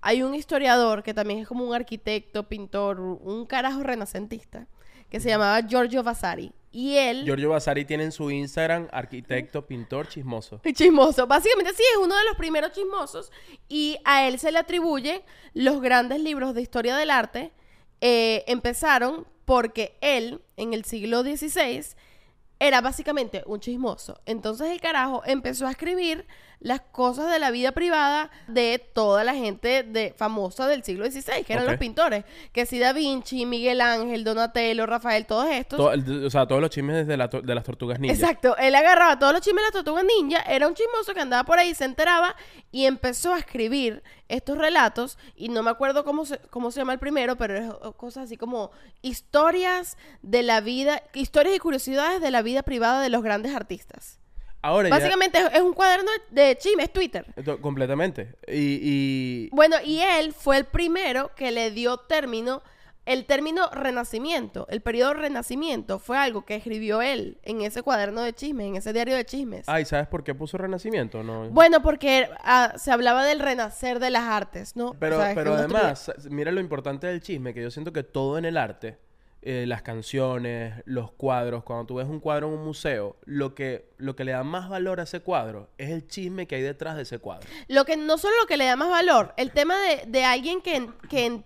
[0.00, 4.68] hay un historiador que también es como un arquitecto, pintor, un carajo renacentista,
[5.08, 6.52] que se llamaba Giorgio Vasari.
[6.70, 10.60] Y él Giorgio Vasari tiene en su Instagram arquitecto, pintor, chismoso.
[10.74, 11.26] Chismoso.
[11.26, 13.32] Básicamente sí, es uno de los primeros chismosos
[13.68, 15.22] y a él se le atribuyen
[15.54, 17.52] los grandes libros de historia del arte.
[18.00, 21.84] Eh, empezaron porque él, en el siglo XVI,
[22.60, 24.20] era básicamente un chismoso.
[24.26, 26.26] Entonces el carajo empezó a escribir
[26.60, 31.44] las cosas de la vida privada de toda la gente de, famosa del siglo XVI,
[31.44, 32.24] que eran los pintores.
[32.52, 35.76] Que si Da Vinci, Miguel Ángel, Donatello, Rafael, todos estos.
[35.76, 38.14] Todo el- o sea, todos los chismes de, la de las tortugas ninja.
[38.14, 41.44] Exacto, él agarraba todos los chismes de la tortuga ninja, era un chismoso que andaba
[41.44, 42.34] por ahí, se enteraba
[42.72, 46.92] y empezó a escribir estos relatos y no me acuerdo cómo se, cómo se llama
[46.92, 52.30] el primero, pero es cosas así como historias de la vida, historias y curiosidades de
[52.30, 54.18] la vida privada de los grandes artistas.
[54.60, 57.24] Ahora Básicamente es, es un cuaderno de chismes, es Twitter.
[57.36, 58.34] Esto- completamente.
[58.48, 62.62] Y, y- Bueno, y él fue el primero que le dio término,
[63.06, 68.32] el término renacimiento, el periodo renacimiento fue algo que escribió él en ese cuaderno de
[68.34, 69.66] chismes, en ese diario de chismes.
[69.68, 71.22] Ay, ¿sabes por qué puso Renacimiento?
[71.22, 71.48] No.
[71.50, 74.94] Bueno, porque ah, se hablaba del renacer de las artes, ¿no?
[74.98, 78.02] Pero, O sea, es pero además, mira lo importante del chisme, que yo siento que
[78.02, 78.98] todo en el arte,
[79.42, 83.88] eh, las canciones, los cuadros, cuando tú ves un cuadro en un museo, lo que,
[83.96, 86.96] lo que le da más valor a ese cuadro es el chisme que hay detrás
[86.96, 87.48] de ese cuadro.
[87.68, 90.60] Lo que no solo lo que le da más valor, el tema de, de alguien
[90.60, 91.42] que, que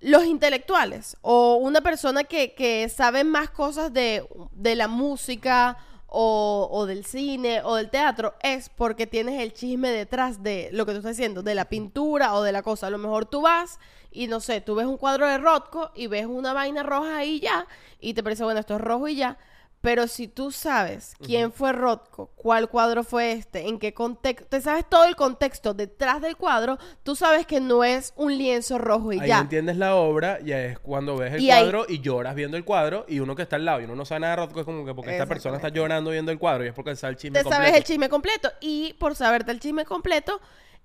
[0.00, 5.78] los intelectuales o una persona que, que sabe más cosas de, de la música
[6.10, 10.84] o, o del cine o del teatro es porque tienes el chisme detrás de lo
[10.84, 12.88] que tú estás haciendo, de la pintura o de la cosa.
[12.88, 13.78] A lo mejor tú vas
[14.10, 17.40] y no sé, tú ves un cuadro de Rothko y ves una vaina roja ahí
[17.40, 17.66] ya
[18.00, 19.38] y te parece, bueno, esto es rojo y ya.
[19.82, 24.60] Pero si tú sabes quién fue Rothko, cuál cuadro fue este, en qué contexto, te
[24.60, 29.10] sabes todo el contexto detrás del cuadro, tú sabes que no es un lienzo rojo
[29.14, 29.38] y Ahí ya.
[29.38, 32.64] entiendes la obra y es cuando ves el Y ahí- cuadro y lloras viendo el
[32.66, 34.66] cuadro y uno que está al lado y uno no sabe nada de Rothko es
[34.66, 37.16] como que porque esta persona está llorando viendo el cuadro y es porque sabe el
[37.16, 37.76] chisme te sabes completo.
[37.78, 38.50] el chisme completo.
[38.60, 40.42] Y por saberte el chisme completo,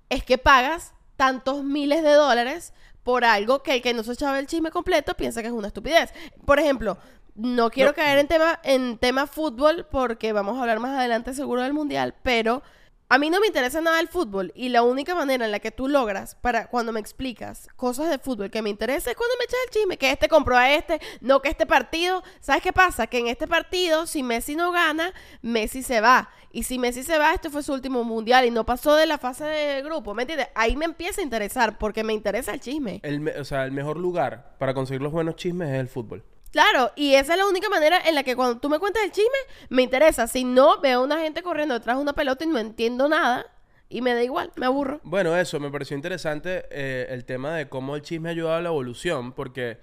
[0.08, 2.72] es que pagas tantos miles de dólares
[3.04, 5.68] por algo que el que no se sabe el chisme completo piensa que es una
[5.68, 6.14] estupidez.
[6.46, 6.98] Por ejemplo,
[7.36, 7.96] no quiero No.
[7.96, 12.16] caer en tema, en tema fútbol porque vamos a hablar más adelante seguro del mundial,
[12.24, 12.64] pero
[13.08, 15.70] a mí no me interesa nada el fútbol y la única manera en la que
[15.70, 19.44] tú logras para cuando me explicas cosas de fútbol que me interesa es cuando me
[19.46, 23.06] echas el chisme, que este compró a este, no que este partido, ¿sabes qué pasa?
[23.06, 25.14] Que en este partido si Messi no gana,
[25.44, 26.30] Messi se va.
[26.52, 29.18] Y si Messi se va, este fue su último mundial y no pasó de la
[29.18, 30.48] fase de grupo, ¿me entiendes?
[30.56, 33.02] Ahí me empieza a interesar porque me interesa el chisme.
[33.04, 36.24] El o sea, el mejor lugar para conseguir los buenos chismes es el fútbol.
[36.56, 39.12] Claro, y esa es la única manera en la que cuando tú me cuentas el
[39.12, 39.38] chisme,
[39.68, 40.26] me interesa.
[40.26, 43.46] Si no, veo a una gente corriendo detrás de una pelota y no entiendo nada
[43.90, 45.02] y me da igual, me aburro.
[45.04, 48.62] Bueno, eso, me pareció interesante eh, el tema de cómo el chisme ha ayudado a
[48.62, 49.80] la evolución, porque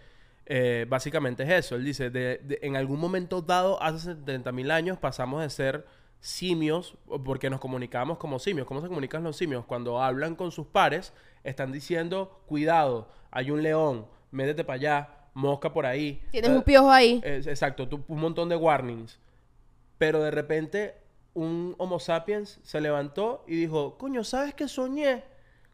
[0.46, 1.76] eh, básicamente es eso.
[1.76, 5.86] Él dice, de, de- en algún momento dado, hace 70.000 años, pasamos de ser
[6.20, 8.66] simios, porque nos comunicábamos como simios.
[8.66, 9.66] ¿Cómo se comunican los simios?
[9.66, 11.12] Cuando hablan con sus pares,
[11.44, 16.22] están diciendo, cuidado, hay un león, métete para allá, mosca por ahí.
[16.30, 17.20] Tienes Eh, un piojo ahí.
[17.24, 19.18] es- exacto, tú- un montón de warnings.
[19.98, 20.94] Pero de repente
[21.34, 25.24] un Homo sapiens se levantó y dijo, coño, ¿sabes qué soñé?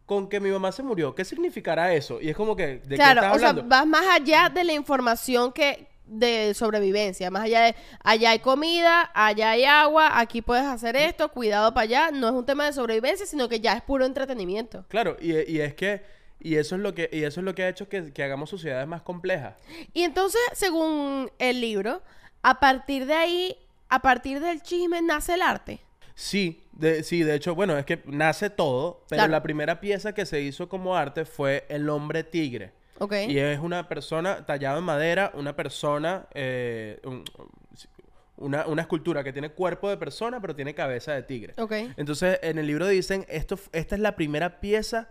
[0.06, 1.14] Con que mi mamá se murió.
[1.14, 2.20] ¿Qué significará eso?
[2.20, 4.72] Y es como que, ¿de claro, qué estás o sea, vas más allá de la
[4.72, 10.64] información que de sobrevivencia, más allá de allá hay comida, allá hay agua, aquí puedes
[10.64, 13.82] hacer esto, cuidado para allá, no es un tema de sobrevivencia, sino que ya es
[13.82, 14.86] puro entretenimiento.
[14.88, 16.02] Claro, y, y es que,
[16.40, 18.50] y eso es lo que, y eso es lo que ha hecho que, que hagamos
[18.50, 19.54] sociedades más complejas.
[19.92, 22.02] Y entonces, según el libro,
[22.42, 23.56] a partir de ahí,
[23.88, 25.80] a partir del chisme nace el arte.
[26.14, 29.30] Sí, de, sí, de hecho, bueno, es que nace todo, pero Claro.
[29.32, 32.72] la primera pieza que se hizo como arte fue el hombre tigre.
[33.00, 33.14] ¿Ok?
[33.28, 37.24] Y es una persona tallada en madera, una persona, eh, un-
[38.36, 41.54] una, una escultura que tiene cuerpo de persona, pero tiene cabeza de tigre.
[41.58, 41.72] Ok.
[41.96, 45.08] Entonces, en el libro dicen, esto, esta es la primera pieza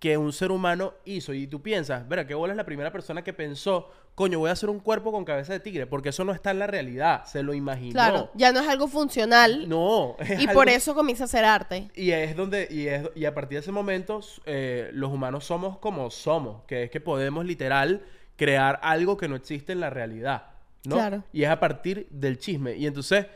[0.00, 1.32] que un ser humano hizo.
[1.32, 4.54] Y tú piensas, verá, qué bola es la primera persona que pensó, coño, voy a
[4.54, 7.42] hacer un cuerpo con cabeza de tigre, porque eso no está en la realidad, se
[7.42, 7.92] lo imaginó.
[7.92, 11.44] Claro, ya no es algo funcional No, es y algo- por eso comienza a ser
[11.44, 11.88] arte.
[11.94, 15.78] y es donde, y, es, y a partir de ese momento, eh, los humanos somos
[15.78, 18.02] como somos, que es que podemos literal
[18.36, 20.44] crear algo que no existe en la realidad,
[20.86, 20.96] ¿no?
[20.96, 21.24] Claro.
[21.32, 22.74] Y es a partir del chisme.
[22.74, 23.26] Y entonces,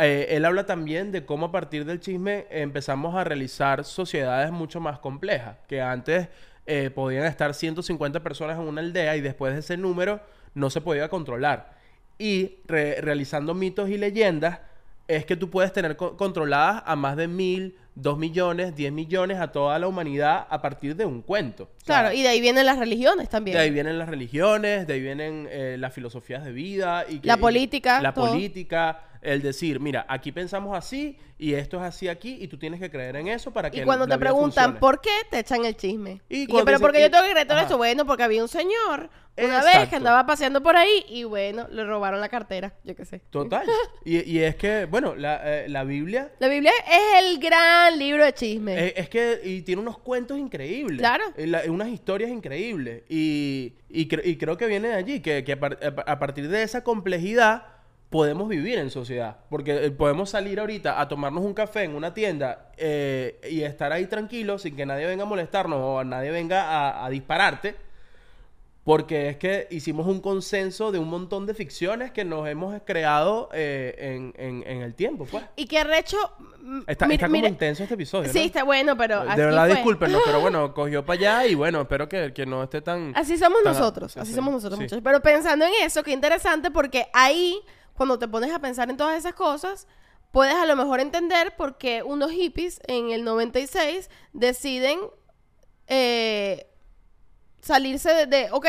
[0.00, 4.80] eh, él habla también de cómo a partir del chisme empezamos a realizar sociedades mucho
[4.80, 6.28] más complejas, que antes
[6.66, 10.20] eh, podían estar 150 personas en una aldea y después de ese número
[10.54, 11.72] no se podía controlar.
[12.18, 14.60] Y re- realizando mitos y leyendas,
[15.08, 19.38] es que tú puedes tener co- controladas a más de mil, dos millones, diez millones,
[19.38, 21.64] a toda la humanidad a partir de un cuento.
[21.64, 23.56] O sea, Claro, y de ahí vienen las religiones también.
[23.56, 27.04] de ahí vienen las religiones, de ahí vienen eh, las filosofías de vida.
[27.08, 28.28] Y que- La y- política, La todo.
[28.28, 32.80] política, el decir, mira, aquí pensamos así y esto es así aquí y tú tienes
[32.80, 34.80] que creer en eso para que Y cuando la te vida preguntan funcione.
[34.80, 36.22] por qué, te echan el chisme.
[36.28, 38.48] Y Y cuando pero porque yo tengo que creer todo esto, bueno, porque había un
[38.48, 42.94] señor una vez que andaba paseando por ahí y bueno, le robaron la cartera, yo
[42.94, 43.20] qué sé.
[43.30, 43.64] Total.
[44.04, 48.24] y, y es que, bueno, la, eh, la Biblia La Biblia es el gran libro
[48.24, 48.86] de chisme.
[48.88, 50.98] Eh, es que y tiene unos cuentos increíbles.
[50.98, 51.24] Claro.
[51.36, 53.02] Eh, la- unas historias increíbles.
[53.08, 56.48] Y, y, cre- y creo que viene de allí, que, que a, par- a partir
[56.48, 57.64] de esa complejidad
[58.10, 59.38] podemos vivir en sociedad.
[59.48, 63.92] Porque eh, podemos salir ahorita a tomarnos un café en una tienda eh, y estar
[63.92, 67.76] ahí tranquilos sin que nadie venga a molestarnos o nadie venga a, a dispararte.
[68.90, 73.48] Porque es que hicimos un consenso de un montón de ficciones que nos hemos creado
[73.52, 75.44] eh, en, en- en el tiempo, pues.
[75.54, 76.16] Y que recho.
[76.58, 79.20] mm, Está, mira- está como mira- intenso este episodio, Sí, está bueno, pero.
[79.20, 79.74] así De verdad, fue.
[79.76, 83.12] discúlpenos, pero bueno, cogió para allá y bueno, espero que, que no esté tan...
[83.14, 84.82] Así somos tan- nosotros, sí, así sí, somos nosotros, sí.
[84.84, 85.04] muchachos.
[85.04, 87.60] Pero pensando en eso, qué interesante porque ahí,
[87.94, 89.86] cuando te pones a pensar en todas esas cosas,
[90.32, 94.98] puedes a lo mejor entender por qué unos hippies en el 96 deciden
[95.86, 96.66] eh,
[97.60, 98.66] salirse de, de, ok,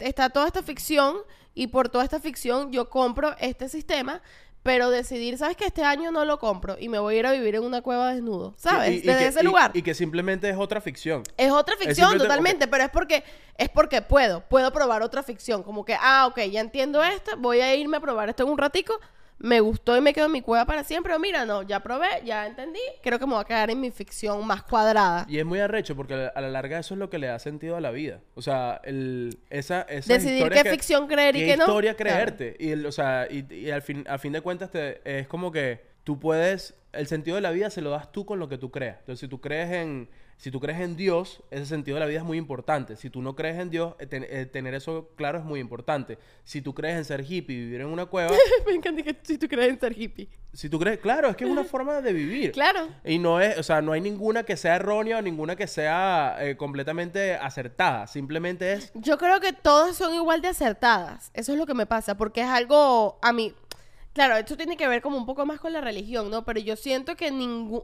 [0.00, 1.16] está toda esta ficción
[1.54, 4.20] y por toda esta ficción yo compro este sistema.
[4.62, 7.32] Pero decidir, ¿sabes que Este año no lo compro y me voy a ir a
[7.32, 8.92] vivir en una cueva desnudo, ¿sabes?
[8.92, 9.70] Y- y Desde que- ese lugar.
[9.74, 11.22] Y que simplemente es otra ficción.
[11.36, 13.24] Es otra ficción totalmente, pero es porque
[13.58, 17.60] es porque puedo, puedo probar otra ficción, como que ah, ok, ya entiendo esto, voy
[17.60, 18.98] a irme a probar esto en un ratico,
[19.44, 22.08] me gustó y me quedo en mi cueva para siempre, o mira, no, ya probé,
[22.24, 25.26] ya entendí, creo que me voy a quedar en mi ficción más cuadrada.
[25.28, 27.76] Y es muy arrecho porque a la- larga eso es lo que le da sentido
[27.76, 28.20] a la vida.
[28.34, 31.64] O sea, el, esa, esas Decidir qué ficción creer y qué qué no.
[31.64, 32.14] historia Claro.
[32.16, 32.56] creerte.
[32.58, 35.52] Y, el- o sea, y, y al fin, a fin de cuentas te- es como
[35.52, 36.74] que tú puedes...
[36.92, 38.98] El sentido de la vida se lo das tú con lo que tú creas.
[39.00, 40.08] Entonces, si tú crees en...
[40.36, 42.96] Si tú crees en Dios, ese sentido de la vida es muy importante.
[42.96, 46.18] Si tú no crees en Dios, eh, ten- eh, tener eso claro es muy importante.
[46.42, 48.30] Si tú crees en ser hippie vivir en una cueva,
[48.66, 50.28] me encanta que si tú crees en ser hippie.
[50.52, 52.52] si tú crees, claro, es que es una forma de vivir.
[52.64, 52.88] Claro.
[53.04, 56.36] Y no es, o sea, no hay ninguna que sea errónea o ninguna que sea
[56.40, 58.06] eh, completamente acertada.
[58.06, 58.92] Simplemente es.
[58.94, 61.30] Yo creo que todas son igual de acertadas.
[61.32, 63.54] Eso es lo que me pasa, porque es algo a mí.
[64.12, 66.44] Claro, esto tiene que ver como un poco más con la religión, ¿no?
[66.44, 67.82] Pero yo siento que ningún.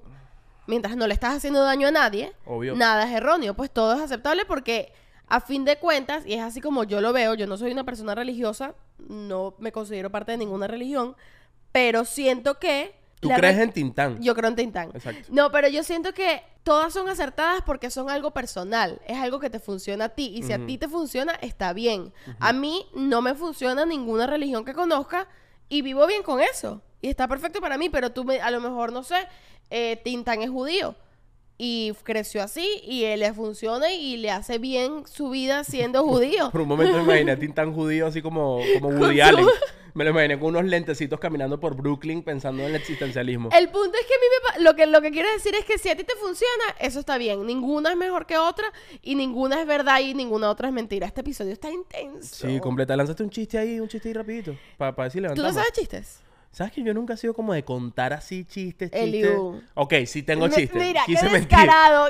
[0.70, 2.74] Mientras no le estás haciendo daño a nadie, Obvio.
[2.74, 3.52] nada es erróneo.
[3.54, 4.92] Pues todo es aceptable porque
[5.28, 7.84] a fin de cuentas, y es así como yo lo veo, yo no soy una
[7.84, 8.74] persona religiosa,
[9.08, 11.14] no me considero parte de ninguna religión,
[11.72, 12.98] pero siento que...
[13.20, 14.22] Tú crees re- en Tintán.
[14.22, 14.90] Yo creo en Tintán.
[14.94, 15.28] Exacto.
[15.30, 19.00] No, pero yo siento que todas son acertadas porque son algo personal.
[19.06, 20.32] Es algo que te funciona a ti.
[20.34, 22.14] Y si a ti te funciona, está bien.
[22.38, 25.28] A mí no me funciona ninguna religión que conozca
[25.68, 26.80] y vivo bien con eso.
[27.02, 29.16] Y está perfecto para mí, pero tú me- a lo mejor, no sé,
[29.70, 30.94] eh, Tintán es judío.
[31.62, 36.50] Y creció así y él le funciona y le hace bien su vida siendo judío.
[36.50, 39.46] Por un momento me imaginé a Tintán judío así como, como Woody Allen.
[39.92, 43.50] Me lo imaginé con unos lentecitos caminando por Brooklyn pensando en el existencialismo.
[43.52, 45.64] El punto es que a mí me pa- lo que lo que quiero decir es
[45.64, 47.44] que si a ti te funciona, eso está bien.
[47.44, 48.64] Ninguna es mejor que otra
[49.02, 51.08] y ninguna es verdad y ninguna otra es mentira.
[51.08, 52.46] Este episodio está intenso.
[52.46, 52.96] Sí, completa.
[52.96, 54.56] Lánzate un chiste ahí, un chiste ahí rapidito.
[54.78, 56.20] Para decir ¿Tú no sabes chistes?
[56.52, 59.00] ¿Sabes que yo nunca he sido como de contar así chistes, chistes?
[59.24, 59.62] Eliu.
[59.74, 60.74] Ok, sí tengo chistes.
[60.74, 61.58] Mira, Quise qué mentir.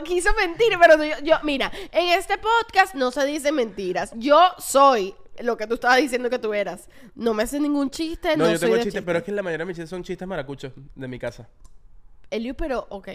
[0.04, 4.12] Quiso mentir, pero yo, yo- mira, en este podcast no se dicen mentiras.
[4.16, 6.88] Yo soy lo que tú estabas diciendo que tú eras.
[7.14, 9.32] No me haces ningún chiste, no, No, yo soy tengo de chistes, pero es que
[9.32, 11.46] la mayoría de mis chistes son chistes maracuchos de mi casa.
[12.30, 13.08] Eliu, pero, ok.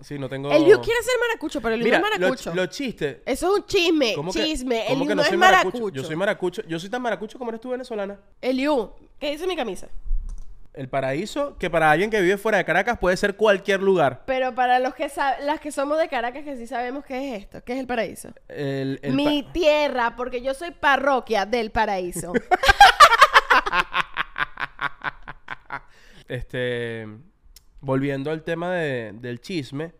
[0.00, 0.50] Sí, no tengo...
[0.50, 2.54] Eliu quiere ser maracucho, pero Eliu Mira, no es maracucho.
[2.54, 3.18] los chistes...
[3.26, 4.84] Eso es un chisme, ¿Cómo que- chisme.
[4.88, 5.88] cómo Eliu que no, es soy maracucho.
[5.90, 6.62] Yo soy maracucho.
[6.66, 8.18] Yo soy tan maracucho como eres tú venezolana.
[8.40, 9.88] Eliu, ¿qué dice mi camisa?
[10.74, 14.22] El paraíso, que para alguien que vive fuera de Caracas puede ser cualquier lugar.
[14.26, 15.06] Pero para los que
[15.42, 18.30] las que somos de Caracas, que sí sabemos qué es esto, qué es el paraíso.
[18.48, 22.32] El, el Mi pa- tierra, porque yo soy parroquia del paraíso.
[26.28, 27.06] Este,
[27.80, 29.92] volviendo al tema de- del chisme,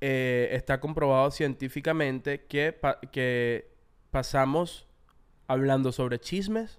[0.00, 3.70] eh, está comprobado científicamente que, pa- que
[4.10, 4.86] pasamos
[5.46, 6.78] hablando sobre chismes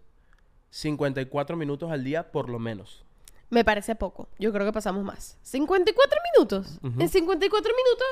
[0.70, 3.04] 54 minutos al día por lo menos.
[3.50, 4.30] Me parece poco.
[4.38, 5.38] Yo creo que pasamos más.
[5.42, 6.80] 54 minutos.
[6.84, 7.02] Ujú.
[7.02, 8.08] En 54 minutos.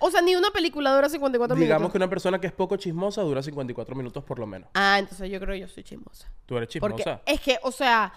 [0.00, 1.92] O sea, ni una película dura 54 Digamos minutos.
[1.92, 4.68] que una persona que es poco chismosa dura 54 minutos por lo menos.
[4.74, 6.30] Ah, entonces yo creo que yo soy chismosa.
[6.46, 7.22] Tú eres Porque chismosa.
[7.24, 8.12] es que, o sea,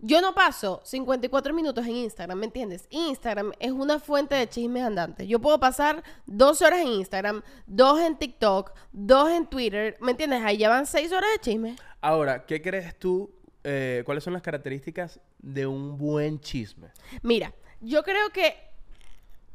[0.00, 2.86] yo no paso 54 minutos en Instagram, ¿me entiendes?
[2.90, 5.28] Instagram es una fuente de chismes andantes.
[5.28, 10.42] Yo puedo pasar dos horas en Instagram, dos en TikTok, dos en Twitter, ¿me entiendes?
[10.44, 11.76] Ahí ya van seis horas de chisme.
[12.00, 13.30] Ahora, ¿qué crees tú?
[13.70, 16.88] Eh, ¿Cuáles son las características de un buen chisme?
[17.22, 18.54] Mira, yo creo que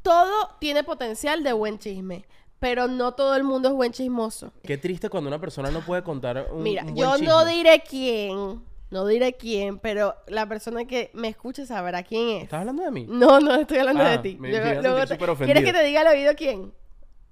[0.02, 2.24] todo tiene potencial de buen chisme,
[2.60, 4.52] pero no todo el mundo es buen chismoso.
[4.62, 7.82] Qué triste cuando una persona no puede contar un, Mira, un buen yo no diré
[7.88, 12.42] quién, no diré quién, pero la persona que me escuche sabrá quién es.
[12.44, 13.06] ¿Estás hablando de mí?
[13.08, 14.36] No, no estoy hablando Ah, de ti.
[14.38, 16.32] me- Luego- me iba a luego sentir te- súper ¿Quieres que te diga al oído
[16.36, 16.72] quién?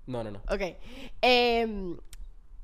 [0.07, 0.39] No, no, no.
[0.51, 0.63] Ok.
[1.21, 1.97] Em,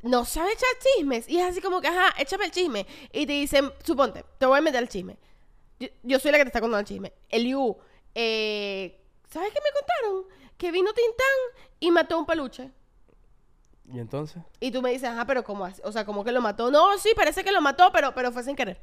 [0.03, 1.29] no sabe echar chismes.
[1.29, 2.87] Y es así como que, ajá, échame el chisme.
[3.13, 5.17] Y te dicen, suponte, te voy a meter el chisme.
[5.81, 7.13] Yo, yo soy la que te está contando el chisme.
[7.29, 7.77] Eliu,
[8.15, 10.39] eh, ¿sabes qué me contaron?
[10.57, 12.71] Que vino Tintán y mató a un peluche.
[13.91, 14.43] ¿Y entonces?
[14.61, 15.81] Y tú me dices, ajá, pero ¿cómo así?
[15.85, 16.71] O sea, ¿cómo que lo mató?
[16.71, 18.81] No, sí, parece que lo mató, pero, pero fue sin querer.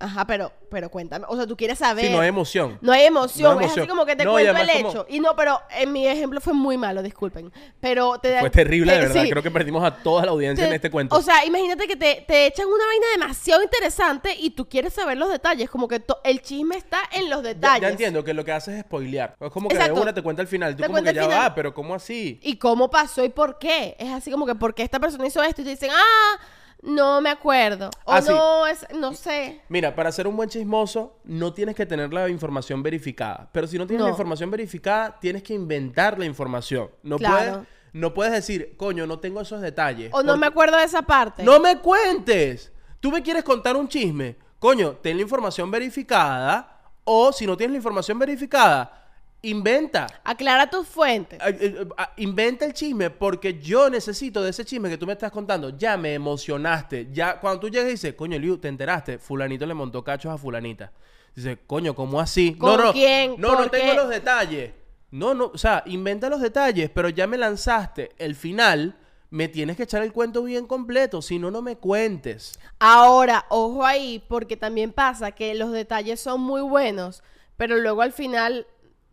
[0.00, 1.24] Ajá, pero, pero cuéntame.
[1.28, 2.06] O sea, tú quieres saber.
[2.06, 2.78] Sí, no hay emoción.
[2.80, 5.06] No hay emoción, No hay es así como que te No, cuento el como- hecho.
[5.08, 7.52] Y no, pero en mi ejemplo fue muy malo, disculpen.
[7.80, 9.22] Pero te dan- Fue terrible, de verdad.
[9.22, 11.16] sí, Creo que perdimos a toda la audiencia te- en este cuento.
[11.16, 15.16] O sea, imagínate que te, te echan una vaina demasiado interesante y tú quieres saber
[15.18, 15.68] los detalles.
[15.68, 17.82] Como que to- el chisme está en los ya, detalles.
[17.82, 19.34] ya entiendo que lo que haces es spoilear.
[19.40, 20.00] Es como que de Exacto.
[20.02, 20.76] una te cuenta el final.
[20.76, 22.38] Tú Te como que ya va, pero ¿cómo así?
[22.42, 23.96] Y cómo pasó y por qué.
[23.98, 26.38] Es así como que por qué esta persona hizo esto y te dicen, ah,
[26.82, 27.90] no me acuerdo.
[28.04, 28.30] O Ah, sí.
[28.30, 29.60] no, es, no sé.
[29.68, 33.48] Mira, para ser un buen chismoso no tienes que tener la información verificada.
[33.52, 34.06] Pero si no tienes No.
[34.06, 36.90] la información verificada, tienes que inventar la información.
[37.02, 37.36] No, Claro.
[37.36, 40.10] puedes, no puedes decir, coño, no tengo esos detalles.
[40.12, 41.42] O no me acuerdo de esa parte.
[41.42, 42.72] ¡No me cuentes!
[43.00, 44.36] Tú me quieres contar un chisme.
[44.58, 46.74] Coño, ten la información verificada.
[47.04, 49.07] O si no tienes la información verificada,
[49.42, 50.06] inventa.
[50.24, 51.38] Aclara tus fuentes.
[51.40, 55.12] Eh, eh, ah, Inventa el chisme porque yo necesito de ese chisme que tú me
[55.12, 55.76] estás contando.
[55.76, 57.08] Ya me emocionaste.
[57.12, 59.18] Ya cuando tú llegas y dices, coño, Liu, te enteraste.
[59.18, 60.92] Fulanito le montó cachos a fulanita.
[61.34, 62.54] Dice, coño, ¿cómo así?
[62.54, 63.34] ¿Con no, no, quién?
[63.38, 64.72] No, no ¿Por tengo los detalles.
[65.10, 68.96] No, no, o sea, inventa los detalles, pero ya me lanzaste el final.
[69.30, 72.58] Me tienes que echar el cuento bien completo, si no, no me cuentes.
[72.78, 77.22] Ahora, ojo ahí, porque también pasa que los detalles son muy buenos,
[77.56, 78.66] pero luego al final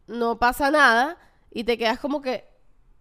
[0.08, 1.18] no pasa nada
[1.52, 2.46] y te quedas como que.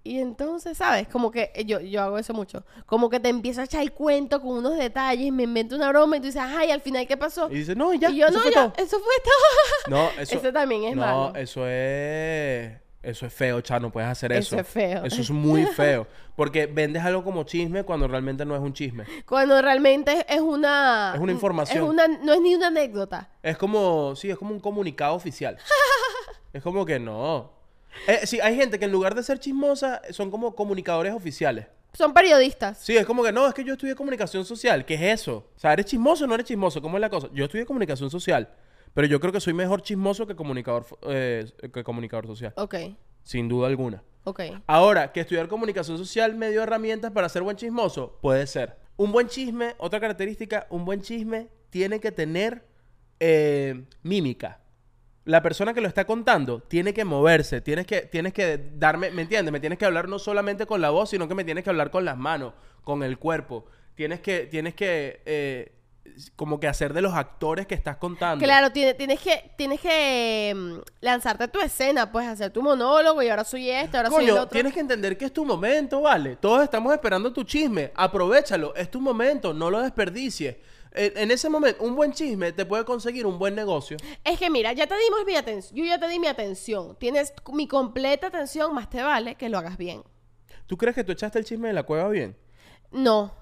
[0.07, 1.09] Y entonces, ¿sabes?
[1.09, 2.63] Como que eh, yo, yo hago eso mucho.
[2.85, 6.19] Como que te empiezo a echar el cuento con unos detalles, me invento una broma
[6.19, 7.51] y tú dices, ay, al final, ¿qué pasó?
[7.51, 8.85] Y dices, no, ya, y yo, eso no, fue ya, todo".
[8.85, 9.89] eso fue todo.
[9.89, 11.33] No, eso, Eso también es no, malo.
[11.37, 12.73] eso es.
[13.03, 14.57] Eso es feo, cha, no puedes hacer eso.
[14.57, 15.05] Eso es feo.
[15.05, 16.07] Eso es muy feo.
[16.37, 19.05] Porque vendes algo como chisme cuando realmente no es un chisme.
[19.27, 21.13] Cuando realmente es una...
[21.15, 21.85] Es una información.
[21.85, 23.29] es una- no es ni una anécdota.
[23.43, 25.57] Es como, sí, es como un comunicado oficial.
[26.55, 27.53] es como que no.
[28.09, 31.67] Eh, sí, hay gente que en lugar de ser chismosa son como comunicadores oficiales.
[31.93, 32.79] Son periodistas.
[32.79, 34.85] Sí, es como que no, es que yo estudié comunicación social.
[34.85, 35.49] ¿Qué es eso?
[35.57, 36.83] O sea, ¿eres chismoso o no eres chismoso?
[36.83, 37.29] ¿Cómo es la cosa?
[37.33, 38.49] Yo estudié comunicación social,
[38.95, 42.53] pero yo creo que soy mejor chismoso que comunicador, eh, que comunicador social.
[42.57, 42.75] Ok,
[43.23, 44.03] Sin duda alguna.
[44.25, 44.41] ok.
[44.67, 48.77] Ahora, que estudiar comunicación social me dio herramientas para ser buen chismoso, puede ser.
[48.97, 52.65] Un buen chisme, otra característica, un buen chisme tiene que tener
[53.21, 54.61] eh, mímica.
[55.25, 59.23] La persona que lo está contando tiene que moverse, tienes que, tienes que darme, ¿me
[59.23, 59.53] entiendes?
[59.53, 61.91] Me tienes que hablar no solamente con la voz, sino que me tienes que hablar
[61.91, 62.53] con las manos,
[62.83, 63.65] con el cuerpo.
[63.95, 65.73] Tienes que, tienes que, eh,
[66.37, 68.45] como que hacer de los actores que estás contando.
[68.45, 73.23] Claro, tiene- tienes que, tienes que mm, lanzarte a tu escena, pues hacer tu monólogo
[73.23, 74.49] y ahora soy esto, ahora soy el otro.
[74.49, 76.37] tienes que entender que es tu momento, ¿vale?
[76.37, 77.93] Todos estamos esperando tu chisme.
[77.95, 80.57] Aprovechalo, es tu momento, no lo desperdicies.
[80.97, 83.97] En, ese momento, un buen chisme te puede conseguir un buen negocio.
[84.23, 87.33] Es que mira, ya te dimos mi atención, yo ya te di mi atención, tienes
[87.53, 90.05] mi completa atención, más te vale que lo hagas bien.
[90.67, 92.37] ¿Tú crees que tú echaste el chisme de la cueva bien?
[92.93, 93.35] No,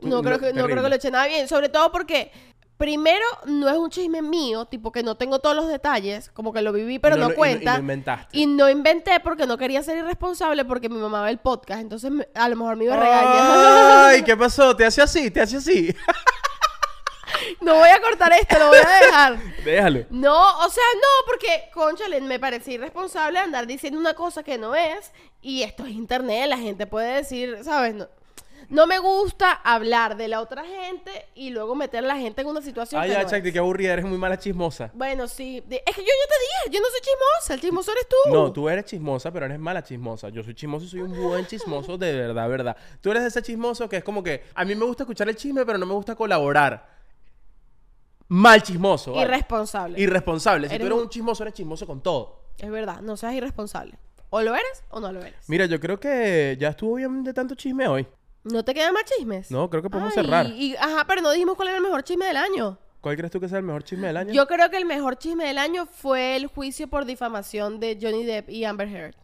[0.00, 2.32] no no, creo que no creo que lo eche nada bien, sobre todo porque
[2.76, 6.62] primero no es un chisme mío, tipo que no tengo todos los detalles, como que
[6.62, 7.72] lo viví pero no no, lo- y no- y cuenta.
[7.74, 8.38] no inventaste.
[8.38, 12.10] Y no inventé porque no quería ser irresponsable porque mi mamá ve el podcast, entonces
[12.34, 14.08] a lo mejor me iba a regañar.
[14.14, 14.74] Ay, ¿qué pasó?
[14.76, 15.94] Te hace así, te hace así.
[17.60, 19.38] no voy a cortar esto, lo voy a dejar.
[19.64, 20.06] Déjalo.
[20.10, 24.74] No, o sea, no, porque, conchale, me parece irresponsable andar diciendo una cosa que no
[24.74, 25.12] es.
[25.40, 27.94] Y esto es internet, la gente puede decir, ¿sabes?
[27.94, 28.08] No,
[28.68, 32.48] no me gusta hablar de la otra gente y luego meter a la gente en
[32.48, 34.90] una situación Ay, que ya, no Chacti, qué aburrida, eres muy mala chismosa.
[34.92, 35.56] Bueno, sí.
[35.56, 38.30] Es que yo ya te dije, yo no soy chismosa, el chismoso eres tú.
[38.30, 40.28] No, tú eres chismosa, pero eres mala chismosa.
[40.28, 42.76] Yo soy chismoso y soy un buen chismoso de verdad, verdad.
[43.00, 45.64] Tú eres ese chismoso que es como que a mí me gusta escuchar el chisme,
[45.64, 46.97] pero no me gusta colaborar.
[48.28, 49.12] Mal chismoso.
[49.12, 49.24] ¿vale?
[49.26, 50.00] Irresponsable.
[50.00, 50.68] Irresponsable.
[50.68, 52.42] Si Eres tú eres un- chismoso, eres chismoso con todo.
[52.58, 53.98] es verdad, no seas irresponsable.
[54.30, 55.48] O lo eres o no lo eres.
[55.48, 58.06] Mira, yo creo que ya estuvo bien de tanto chisme hoy.
[58.44, 59.50] ¿No te quedan más chismes?
[59.50, 60.46] No, creo que podemos Ay, cerrar.
[60.46, 62.78] y- ajá, pero no dijimos cuál era el mejor chisme del año.
[63.00, 64.32] ¿Cuál crees tú que sea el mejor chisme del año?
[64.34, 68.24] Yo creo que el mejor chisme del año fue el juicio por difamación de Johnny
[68.24, 69.14] Depp y Amber Heard.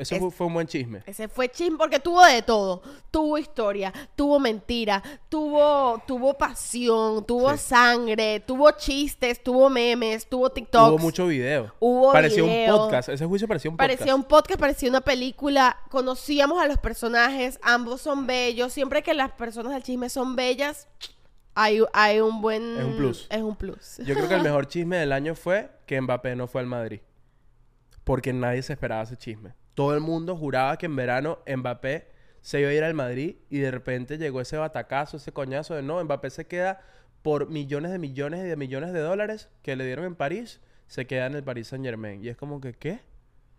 [0.00, 1.02] Eso es- fue, fue un buen chisme.
[1.06, 2.82] Ese fue chisme porque tuvo de todo.
[3.10, 7.58] Tuvo historia, tuvo mentira, tuvo, tuvo pasión, tuvo Sí.
[7.58, 10.90] sangre, tuvo chistes, tuvo memes, tuvo TikToks.
[10.90, 11.74] Hubo mucho video.
[11.80, 12.74] Hubo parecía video.
[12.76, 13.08] un podcast.
[13.08, 13.90] Ese juicio parecía un podcast.
[13.98, 15.76] Parecía un podcast, parecía una película.
[15.90, 18.72] Conocíamos a los personajes, ambos son bellos.
[18.72, 20.86] Siempre que las personas del chisme son bellas,
[21.54, 22.78] hay, hay un buen.
[22.78, 23.26] Es un plus.
[23.28, 23.98] Es un plus.
[23.98, 27.00] Yo creo que el mejor chisme del año fue que Mbappé no fue al Madrid.
[28.04, 29.52] Porque nadie se esperaba ese chisme.
[29.74, 32.08] Todo el mundo juraba que en verano Mbappé
[32.40, 35.82] se iba a ir al Madrid y de repente llegó ese batacazo, ese coñazo de
[35.82, 36.80] no, Mbappé se queda
[37.22, 41.06] por millones de millones y de millones de dólares que le dieron en París, se
[41.06, 42.24] queda en el Paris Saint Germain.
[42.24, 43.00] Y es como que, ¿qué?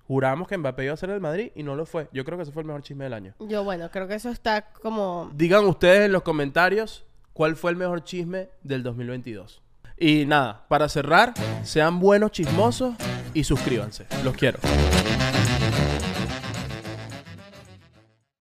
[0.07, 2.09] Juramos que Mbappé iba a ser el Madrid y no lo fue.
[2.11, 3.33] Yo creo que ese fue el mejor chisme del año.
[3.39, 5.31] Yo, bueno, creo que eso está como.
[5.33, 9.61] Digan ustedes en los comentarios cuál fue el mejor chisme del 2022.
[9.97, 11.33] Y nada, para cerrar,
[11.63, 12.95] sean buenos chismosos
[13.33, 14.07] y suscríbanse.
[14.23, 14.59] Los quiero.